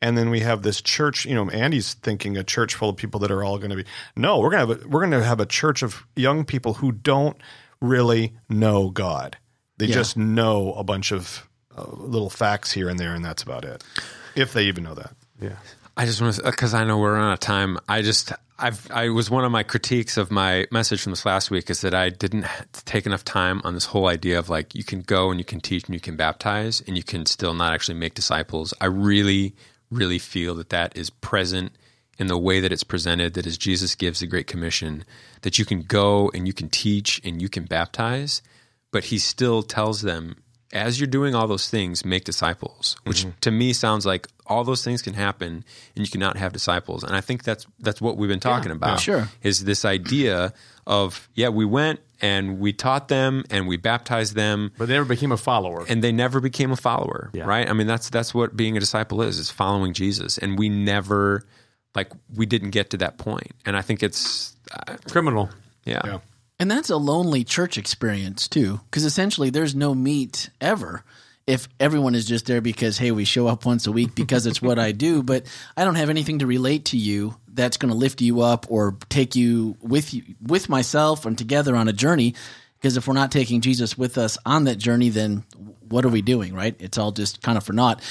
And 0.01 0.17
then 0.19 0.31
we 0.31 0.41
have 0.41 0.63
this 0.63 0.81
church, 0.81 1.27
you 1.27 1.35
know, 1.35 1.49
Andy's 1.51 1.95
thinking 1.95 2.37
a 2.37 2.43
church 2.45 2.75
full 2.75 2.89
of 2.91 2.97
people 2.97 3.21
that 3.21 3.31
are 3.31 3.43
all 3.45 3.59
going 3.59 3.71
to 3.71 3.77
be, 3.77 3.85
no, 4.17 4.39
we're 4.41 4.51
going 4.51 4.67
to 4.67 4.75
have 4.75 4.85
a, 4.85 4.89
we're 4.89 5.01
going 5.01 5.13
to 5.13 5.25
have 5.25 5.39
a 5.41 5.47
church 5.47 5.83
of 5.83 6.07
young 6.17 6.45
people 6.45 6.75
who 6.75 6.91
don't 6.93 7.37
really 7.81 8.35
know 8.49 8.91
God. 8.91 9.39
They 9.79 9.87
Yeah. 9.87 9.95
just 9.95 10.17
know 10.17 10.73
a 10.75 10.83
bunch 10.85 11.13
of 11.13 11.49
uh, 11.77 11.85
little 11.91 12.31
facts 12.31 12.73
here 12.73 12.89
and 12.89 12.99
there, 12.99 13.15
and 13.15 13.25
that's 13.25 13.43
about 13.43 13.65
it. 13.65 13.83
If 14.35 14.53
they 14.53 14.65
even 14.65 14.85
know 14.85 14.95
that. 14.95 15.13
Yeah. 15.41 15.57
I 15.97 16.07
just 16.07 16.23
want 16.23 16.37
to, 16.37 16.43
because 16.43 16.73
I 16.73 16.85
know 16.85 16.99
we're 16.99 17.19
out 17.19 17.35
of 17.35 17.41
time. 17.41 17.79
I 17.87 18.01
just, 18.01 18.33
I've, 18.59 18.91
I 18.91 19.11
was 19.11 19.31
one 19.31 19.45
of 19.45 19.53
my 19.53 19.63
critiques 19.63 20.17
of 20.17 20.31
my 20.31 20.67
message 20.71 21.03
from 21.03 21.13
this 21.13 21.27
last 21.27 21.51
week 21.51 21.69
is 21.69 21.83
that 21.83 21.95
I 21.95 22.09
didn't 22.09 22.47
take 22.87 23.05
enough 23.05 23.25
time 23.25 23.61
on 23.65 23.75
this 23.75 23.85
whole 23.85 24.09
idea 24.09 24.39
of 24.39 24.49
like 24.49 24.75
you 24.75 24.85
can 24.85 25.03
go 25.03 25.31
and 25.31 25.39
you 25.39 25.45
can 25.45 25.61
teach 25.61 25.85
and 25.85 25.95
you 25.95 26.01
can 26.01 26.17
baptize 26.17 26.83
and 26.87 26.97
you 26.97 27.03
can 27.03 27.27
still 27.27 27.53
not 27.53 27.75
actually 27.75 27.99
make 27.99 28.15
disciples. 28.15 28.73
I 28.81 28.87
really, 28.87 29.55
really 29.91 30.19
feel 30.19 30.55
that 30.55 30.71
that 30.71 30.97
is 30.97 31.11
present 31.11 31.73
in 32.19 32.27
the 32.27 32.39
way 32.39 32.61
that 32.61 32.73
it's 32.73 32.85
presented. 32.85 33.35
That 33.35 33.47
as 33.47 33.59
Jesus 33.59 33.95
gives 33.95 34.21
the 34.21 34.27
Great 34.27 34.47
Commission, 34.47 35.05
that 35.43 35.59
you 35.59 35.67
can 35.67 35.83
go 35.83 36.31
and 36.33 36.47
you 36.47 36.55
can 36.55 36.71
teach 36.71 37.21
and 37.23 37.43
you 37.43 37.51
can 37.51 37.65
baptize, 37.65 38.41
but 38.93 39.05
He 39.05 39.19
still 39.19 39.63
tells 39.63 40.01
them 40.01 40.42
as 40.73 40.99
you're 41.01 41.07
doing 41.07 41.35
all 41.35 41.47
those 41.47 41.69
things, 41.69 42.05
make 42.05 42.25
disciples, 42.25 42.97
which 43.05 43.27
to 43.43 43.51
me 43.51 43.73
sounds 43.73 44.07
like 44.07 44.27
all 44.47 44.65
those 44.65 44.83
things 44.83 45.03
can 45.03 45.15
happen 45.15 45.65
and 45.97 46.05
you 46.07 46.11
cannot 46.11 46.37
have 46.37 46.53
disciples. 46.53 47.05
And 47.05 47.15
I 47.15 47.21
think 47.21 47.45
that's 47.45 47.67
that's 47.81 48.01
what 48.01 48.17
we've 48.17 48.29
been 48.29 48.41
talking 48.41 48.73
about. 48.73 49.01
sure. 49.01 49.29
Is 49.43 49.65
this 49.65 49.85
idea 49.85 50.53
of 50.87 51.29
yeah, 51.35 51.49
we 51.51 51.65
went 51.65 52.01
and 52.21 52.59
we 52.59 52.73
taught 52.73 53.09
them 53.09 53.45
and 53.51 53.67
we 53.69 53.77
baptized 53.77 54.35
them 54.35 54.71
But 54.79 54.87
they 54.89 54.95
never 54.95 55.05
became 55.09 55.33
a 55.33 55.37
follower. 55.37 55.85
and 55.89 56.03
they 56.03 56.13
never 56.13 56.41
became 56.41 56.73
a 56.73 56.77
follower, 56.77 57.31
Yeah. 57.33 57.45
right? 57.45 57.69
I 57.69 57.73
mean 57.73 57.87
that's 57.87 58.09
that's 58.11 58.33
what 58.35 58.57
being 58.57 58.77
a 58.77 58.81
disciple 58.81 59.23
is, 59.23 59.39
is 59.39 59.51
following 59.51 59.93
Jesus. 59.93 60.39
And 60.39 60.59
we 60.59 60.69
never 60.69 61.43
like 61.95 62.11
we 62.35 62.47
didn't 62.47 62.71
get 62.71 62.91
to 62.91 62.97
that 62.99 63.19
point. 63.19 63.53
And 63.67 63.77
I 63.77 63.83
think 63.83 64.03
it's 64.03 64.57
uh, 64.71 64.97
Criminal. 65.11 65.51
yeah. 65.85 66.19
And 66.63 66.71
that's 66.71 66.91
a 66.91 66.97
lonely 66.97 67.43
church 67.43 67.77
experience 67.77 68.47
too, 68.47 68.79
because 68.85 69.05
essentially 69.05 69.51
there's 69.51 69.75
no 69.75 69.97
meat 69.97 70.49
ever 70.61 71.03
if 71.45 71.69
everyone 71.81 72.15
is 72.15 72.25
just 72.25 72.47
there 72.47 72.61
because 72.61 72.99
hey, 72.99 73.11
we 73.11 73.25
show 73.25 73.49
up 73.49 73.67
once 73.67 73.89
a 73.89 73.91
week 73.91 74.15
because 74.15 74.47
it's 74.47 74.63
what 74.63 74.79
I 74.79 74.93
do, 74.93 75.23
but 75.25 75.45
I 75.77 75.83
don't 75.83 75.97
have 75.97 76.09
anything 76.09 76.39
to 76.39 76.47
relate 76.47 76.85
to 76.85 76.97
you 76.97 77.35
that's 77.49 77.79
going 77.79 77.91
to 77.91 77.99
lift 77.99 78.21
you 78.21 78.43
up 78.43 78.67
or 78.69 78.97
take 79.09 79.35
you 79.35 79.77
with 79.81 80.15
you 80.15 80.23
with 80.41 80.69
myself 80.69 81.27
and 81.27 81.37
together 81.37 81.75
on 81.75 81.89
a 81.89 81.93
journey. 81.93 82.37
Because 82.83 82.97
if 82.97 83.07
we're 83.07 83.15
not 83.15 83.31
taking 83.31 83.61
Jesus 83.61 83.97
with 83.97 84.19
us 84.19 84.37
on 84.45 84.65
that 84.65 84.77
journey, 84.77 85.09
then 85.09 85.45
what 85.89 86.05
are 86.05 86.09
we 86.09 86.21
doing, 86.21 86.53
right? 86.53 86.75
It's 86.81 86.99
all 86.99 87.13
just 87.13 87.41
kind 87.41 87.57
of 87.57 87.63
for 87.63 87.73
naught. 87.73 88.03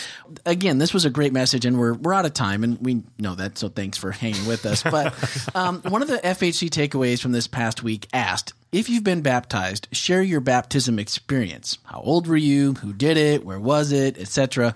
Again, 0.46 0.78
this 0.78 0.94
was 0.94 1.04
a 1.04 1.10
great 1.10 1.34
message, 1.34 1.66
and 1.66 1.78
we're 1.78 1.94
we're 1.94 2.14
out 2.14 2.26
of 2.26 2.34
time, 2.34 2.64
and 2.64 2.78
we 2.80 3.04
know 3.20 3.36
that. 3.36 3.58
So 3.58 3.68
thanks 3.68 3.98
for 3.98 4.12
hanging 4.12 4.46
with 4.46 4.66
us. 4.66 4.82
But 4.82 5.14
um, 5.56 5.82
one 5.82 6.02
of 6.02 6.08
the 6.08 6.20
FHC 6.20 6.70
takeaways 6.70 7.22
from 7.22 7.34
this 7.34 7.48
past 7.48 7.84
week 7.84 8.08
asked 8.14 8.54
if 8.72 8.88
you've 8.88 9.04
been 9.04 9.22
baptized, 9.22 9.90
share 9.92 10.22
your 10.22 10.40
baptism 10.40 10.98
experience. 10.98 11.78
How 11.84 12.00
old 12.00 12.28
were 12.28 12.38
you? 12.38 12.76
Who 12.76 12.94
did 12.94 13.18
it? 13.18 13.44
Where 13.44 13.60
was 13.60 13.92
it? 13.92 14.18
Etc. 14.18 14.74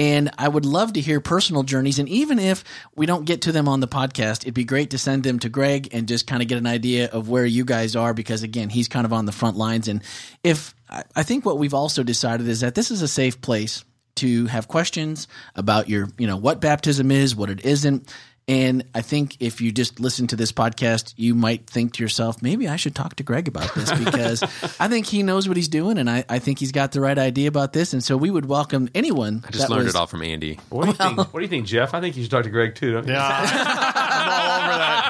And 0.00 0.30
I 0.38 0.48
would 0.48 0.64
love 0.64 0.94
to 0.94 1.00
hear 1.02 1.20
personal 1.20 1.62
journeys. 1.62 1.98
And 1.98 2.08
even 2.08 2.38
if 2.38 2.64
we 2.96 3.04
don't 3.04 3.26
get 3.26 3.42
to 3.42 3.52
them 3.52 3.68
on 3.68 3.80
the 3.80 3.86
podcast, 3.86 4.44
it'd 4.44 4.54
be 4.54 4.64
great 4.64 4.88
to 4.90 4.98
send 4.98 5.24
them 5.24 5.38
to 5.40 5.50
Greg 5.50 5.90
and 5.92 6.08
just 6.08 6.26
kind 6.26 6.40
of 6.40 6.48
get 6.48 6.56
an 6.56 6.66
idea 6.66 7.10
of 7.10 7.28
where 7.28 7.44
you 7.44 7.66
guys 7.66 7.94
are 7.94 8.14
because, 8.14 8.42
again, 8.42 8.70
he's 8.70 8.88
kind 8.88 9.04
of 9.04 9.12
on 9.12 9.26
the 9.26 9.32
front 9.32 9.58
lines. 9.58 9.88
And 9.88 10.02
if 10.42 10.74
I 10.88 11.22
think 11.22 11.44
what 11.44 11.58
we've 11.58 11.74
also 11.74 12.02
decided 12.02 12.48
is 12.48 12.60
that 12.60 12.74
this 12.74 12.90
is 12.90 13.02
a 13.02 13.08
safe 13.08 13.42
place 13.42 13.84
to 14.16 14.46
have 14.46 14.68
questions 14.68 15.28
about 15.54 15.90
your, 15.90 16.08
you 16.16 16.26
know, 16.26 16.38
what 16.38 16.62
baptism 16.62 17.10
is, 17.10 17.36
what 17.36 17.50
it 17.50 17.66
isn't. 17.66 18.10
And 18.50 18.84
I 18.96 19.00
think 19.02 19.36
if 19.38 19.60
you 19.60 19.70
just 19.70 20.00
listen 20.00 20.26
to 20.26 20.34
this 20.34 20.50
podcast, 20.50 21.14
you 21.16 21.36
might 21.36 21.68
think 21.68 21.94
to 21.94 22.02
yourself, 22.02 22.42
maybe 22.42 22.66
I 22.66 22.74
should 22.74 22.96
talk 22.96 23.14
to 23.16 23.22
Greg 23.22 23.46
about 23.46 23.72
this 23.76 23.92
because 23.92 24.42
I 24.80 24.88
think 24.88 25.06
he 25.06 25.22
knows 25.22 25.46
what 25.46 25.56
he's 25.56 25.68
doing 25.68 25.98
and 25.98 26.10
I, 26.10 26.24
I 26.28 26.40
think 26.40 26.58
he's 26.58 26.72
got 26.72 26.90
the 26.90 27.00
right 27.00 27.16
idea 27.16 27.46
about 27.46 27.72
this. 27.72 27.92
And 27.92 28.02
so 28.02 28.16
we 28.16 28.28
would 28.28 28.46
welcome 28.46 28.88
anyone. 28.92 29.44
I 29.46 29.52
just 29.52 29.70
learned 29.70 29.84
was- 29.84 29.94
it 29.94 29.98
all 29.98 30.08
from 30.08 30.22
Andy. 30.24 30.58
What 30.68 30.82
do 30.86 30.88
you 30.88 30.94
think? 30.94 31.18
What 31.18 31.32
do 31.34 31.42
you 31.42 31.48
think, 31.48 31.66
Jeff? 31.66 31.94
I 31.94 32.00
think 32.00 32.16
you 32.16 32.24
should 32.24 32.32
talk 32.32 32.42
to 32.42 32.50
Greg 32.50 32.74
too. 32.74 32.90
Don't 32.94 33.06
you? 33.06 33.12
Yeah. 33.12 33.28
I'm 33.30 34.28
all 34.32 34.66
over 34.68 34.78
that. 34.78 35.09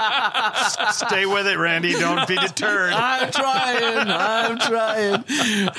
Stay 0.92 1.26
with 1.26 1.46
it, 1.46 1.58
Randy. 1.58 1.92
Don't 1.92 2.26
be 2.26 2.36
deterred. 2.36 2.92
I'm 2.92 3.30
trying. 3.30 4.08
I'm 4.08 4.58
trying. 4.58 5.24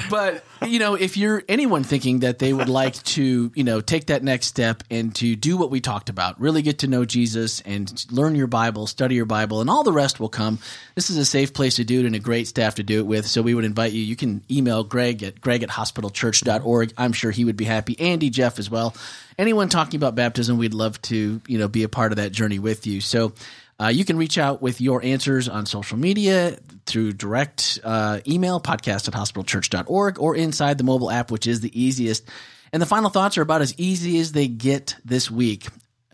But 0.09 0.43
you 0.67 0.79
know, 0.79 0.95
if 0.95 1.17
you're 1.17 1.43
anyone 1.49 1.83
thinking 1.83 2.19
that 2.19 2.39
they 2.39 2.53
would 2.53 2.69
like 2.69 3.01
to, 3.03 3.51
you 3.55 3.63
know, 3.63 3.81
take 3.81 4.07
that 4.07 4.23
next 4.23 4.47
step 4.47 4.83
and 4.91 5.13
to 5.15 5.35
do 5.35 5.57
what 5.57 5.71
we 5.71 5.81
talked 5.81 6.09
about, 6.09 6.39
really 6.39 6.61
get 6.61 6.79
to 6.79 6.87
know 6.87 7.03
Jesus 7.03 7.61
and 7.61 8.05
learn 8.11 8.35
your 8.35 8.47
Bible, 8.47 8.85
study 8.85 9.15
your 9.15 9.25
Bible, 9.25 9.61
and 9.61 9.69
all 9.69 9.83
the 9.83 9.91
rest 9.91 10.19
will 10.19 10.29
come. 10.29 10.59
This 10.95 11.09
is 11.09 11.17
a 11.17 11.25
safe 11.25 11.53
place 11.53 11.77
to 11.77 11.83
do 11.83 12.01
it 12.01 12.05
and 12.05 12.15
a 12.15 12.19
great 12.19 12.47
staff 12.47 12.75
to 12.75 12.83
do 12.83 12.99
it 12.99 13.07
with. 13.07 13.25
So 13.25 13.41
we 13.41 13.53
would 13.53 13.65
invite 13.65 13.93
you. 13.93 14.01
You 14.01 14.15
can 14.15 14.43
email 14.51 14.83
Greg 14.83 15.23
at 15.23 15.41
greg 15.41 15.63
at 15.63 15.69
hospitalchurch.org. 15.69 16.93
I'm 16.97 17.13
sure 17.13 17.31
he 17.31 17.45
would 17.45 17.57
be 17.57 17.65
happy. 17.65 17.99
Andy, 17.99 18.29
Jeff 18.29 18.59
as 18.59 18.69
well. 18.69 18.95
Anyone 19.37 19.69
talking 19.69 19.97
about 19.97 20.13
baptism, 20.13 20.57
we'd 20.57 20.73
love 20.73 21.01
to, 21.03 21.41
you 21.47 21.57
know, 21.57 21.67
be 21.67 21.83
a 21.83 21.89
part 21.89 22.11
of 22.11 22.17
that 22.17 22.31
journey 22.31 22.59
with 22.59 22.85
you. 22.85 23.01
So 23.01 23.33
uh, 23.81 23.87
you 23.87 24.05
can 24.05 24.17
reach 24.17 24.37
out 24.37 24.61
with 24.61 24.79
your 24.79 25.03
answers 25.03 25.49
on 25.49 25.65
social 25.65 25.97
media 25.97 26.57
through 26.85 27.13
direct 27.13 27.79
uh, 27.83 28.19
email, 28.27 28.59
podcast 28.61 29.07
at 29.07 29.15
hospitalchurch.org, 29.15 30.19
or 30.19 30.35
inside 30.35 30.77
the 30.77 30.83
mobile 30.83 31.09
app, 31.09 31.31
which 31.31 31.47
is 31.47 31.61
the 31.61 31.81
easiest. 31.81 32.23
And 32.71 32.81
the 32.81 32.85
final 32.85 33.09
thoughts 33.09 33.37
are 33.37 33.41
about 33.41 33.61
as 33.61 33.73
easy 33.79 34.19
as 34.19 34.33
they 34.33 34.47
get 34.47 34.95
this 35.03 35.31
week. 35.31 35.67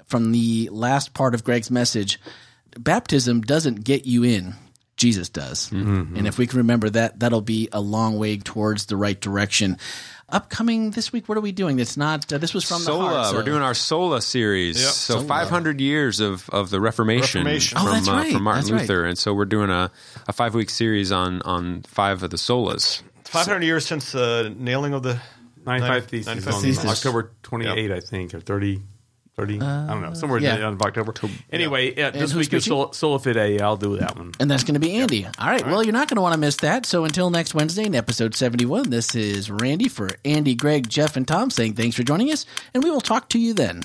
from 0.06 0.32
the 0.32 0.70
last 0.72 1.14
part 1.14 1.36
of 1.36 1.44
Greg's 1.44 1.70
message, 1.70 2.20
baptism 2.80 3.42
doesn't 3.42 3.84
get 3.84 4.06
you 4.06 4.24
in. 4.24 4.56
Jesus 4.98 5.30
does. 5.30 5.72
And 5.72 6.28
if 6.28 6.38
we 6.38 6.48
can 6.48 6.58
remember 6.58 6.90
that, 6.90 7.20
that'll 7.20 7.42
be 7.42 7.70
a 7.72 7.80
long 7.80 8.18
way 8.18 8.38
towards 8.38 8.88
the 8.88 8.98
right 8.98 9.20
direction. 9.20 9.78
Upcoming 10.30 10.92
this 10.92 11.14
week, 11.14 11.30
what 11.30 11.38
are 11.38 11.42
we 11.42 11.54
doing? 11.54 11.80
It's 11.80 11.96
not, 11.96 12.34
uh, 12.34 12.38
this 12.38 12.54
was 12.54 12.66
from 12.66 12.80
the 12.82 12.86
Sola. 12.88 13.10
heart. 13.10 13.28
so- 13.28 13.36
We're 13.38 13.44
doing 13.44 13.62
our 13.62 13.74
Sola 13.74 14.22
series. 14.22 14.82
Yep. 14.82 14.90
So 14.92 15.14
Sola. 15.16 15.26
500 15.28 15.80
years 15.80 16.20
of, 16.20 16.50
of 16.50 16.70
the 16.70 16.82
Reformation, 16.82 17.42
Reformation. 17.46 17.78
Oh, 17.80 17.84
from, 17.84 17.92
that's 17.94 18.08
uh, 18.10 18.24
from 18.34 18.44
Martin 18.44 18.62
That's 18.64 18.72
right. 18.72 18.82
Luther. 18.82 19.06
And 19.06 19.18
so 19.18 19.34
we're 19.34 19.46
doing 19.46 19.70
a, 19.70 19.90
a 20.28 20.34
five 20.34 20.54
week 20.54 20.70
series 20.70 21.14
on, 21.14 21.42
on 21.44 21.84
five 21.84 22.24
of 22.24 22.32
the 22.32 22.36
Solas. 22.38 23.02
500 23.24 23.64
years 23.64 23.86
since 23.86 24.12
the 24.12 24.54
nailing 24.58 24.94
of 24.94 25.04
the 25.04 25.22
95 25.66 25.90
Nine- 25.90 26.02
Theses 26.02 26.28
95 26.28 26.80
on 26.86 26.92
October 26.92 27.32
28, 27.44 27.92
I 27.92 28.00
think, 28.02 28.34
or 28.34 28.42
30. 28.42 28.82
30 29.38 29.62
I 29.62 29.88
don't 29.88 30.02
know, 30.02 30.08
uh, 30.08 30.14
somewhere 30.16 30.40
yeah. 30.40 30.56
in 30.56 30.62
the 30.62 30.66
end 30.66 30.74
of 30.74 30.82
October. 30.82 31.14
Anyway, 31.52 31.94
yeah, 31.96 32.10
this 32.10 32.32
who's 32.32 32.36
week 32.36 32.42
is 32.46 32.50
preaching? 32.50 32.72
Sol- 32.72 32.94
Sola 32.94 33.20
Fide. 33.20 33.62
I'll 33.62 33.78
do 33.78 33.98
that 33.98 34.18
one. 34.18 34.32
And 34.40 34.50
that's 34.50 34.64
going 34.64 34.74
to 34.74 34.80
be 34.80 34.94
Andy. 34.94 35.28
All 35.28 35.48
right. 35.48 35.64
Well, 35.64 35.84
you're 35.84 35.94
not 35.94 36.10
going 36.10 36.16
to 36.16 36.24
want 36.24 36.34
to 36.34 36.40
miss 36.40 36.56
that. 36.58 36.88
So 36.88 37.06
until 37.06 37.30
next 37.30 37.54
Wednesday 37.54 37.86
in 37.86 37.94
episode 37.94 38.34
71, 38.34 38.90
this 38.90 39.14
is 39.14 39.52
Randy 39.52 39.90
for 39.90 40.10
Andy, 40.26 40.56
Greg, 40.56 40.90
Jeff, 40.90 41.16
and 41.16 41.28
Tom 41.28 41.52
saying 41.52 41.76
thanks 41.76 41.96
for 41.96 42.02
joining 42.02 42.32
us, 42.32 42.48
and 42.74 42.84
we 42.84 42.90
will 42.90 43.00
talk 43.00 43.30
to 43.30 43.40
you 43.40 43.54
then. 43.54 43.84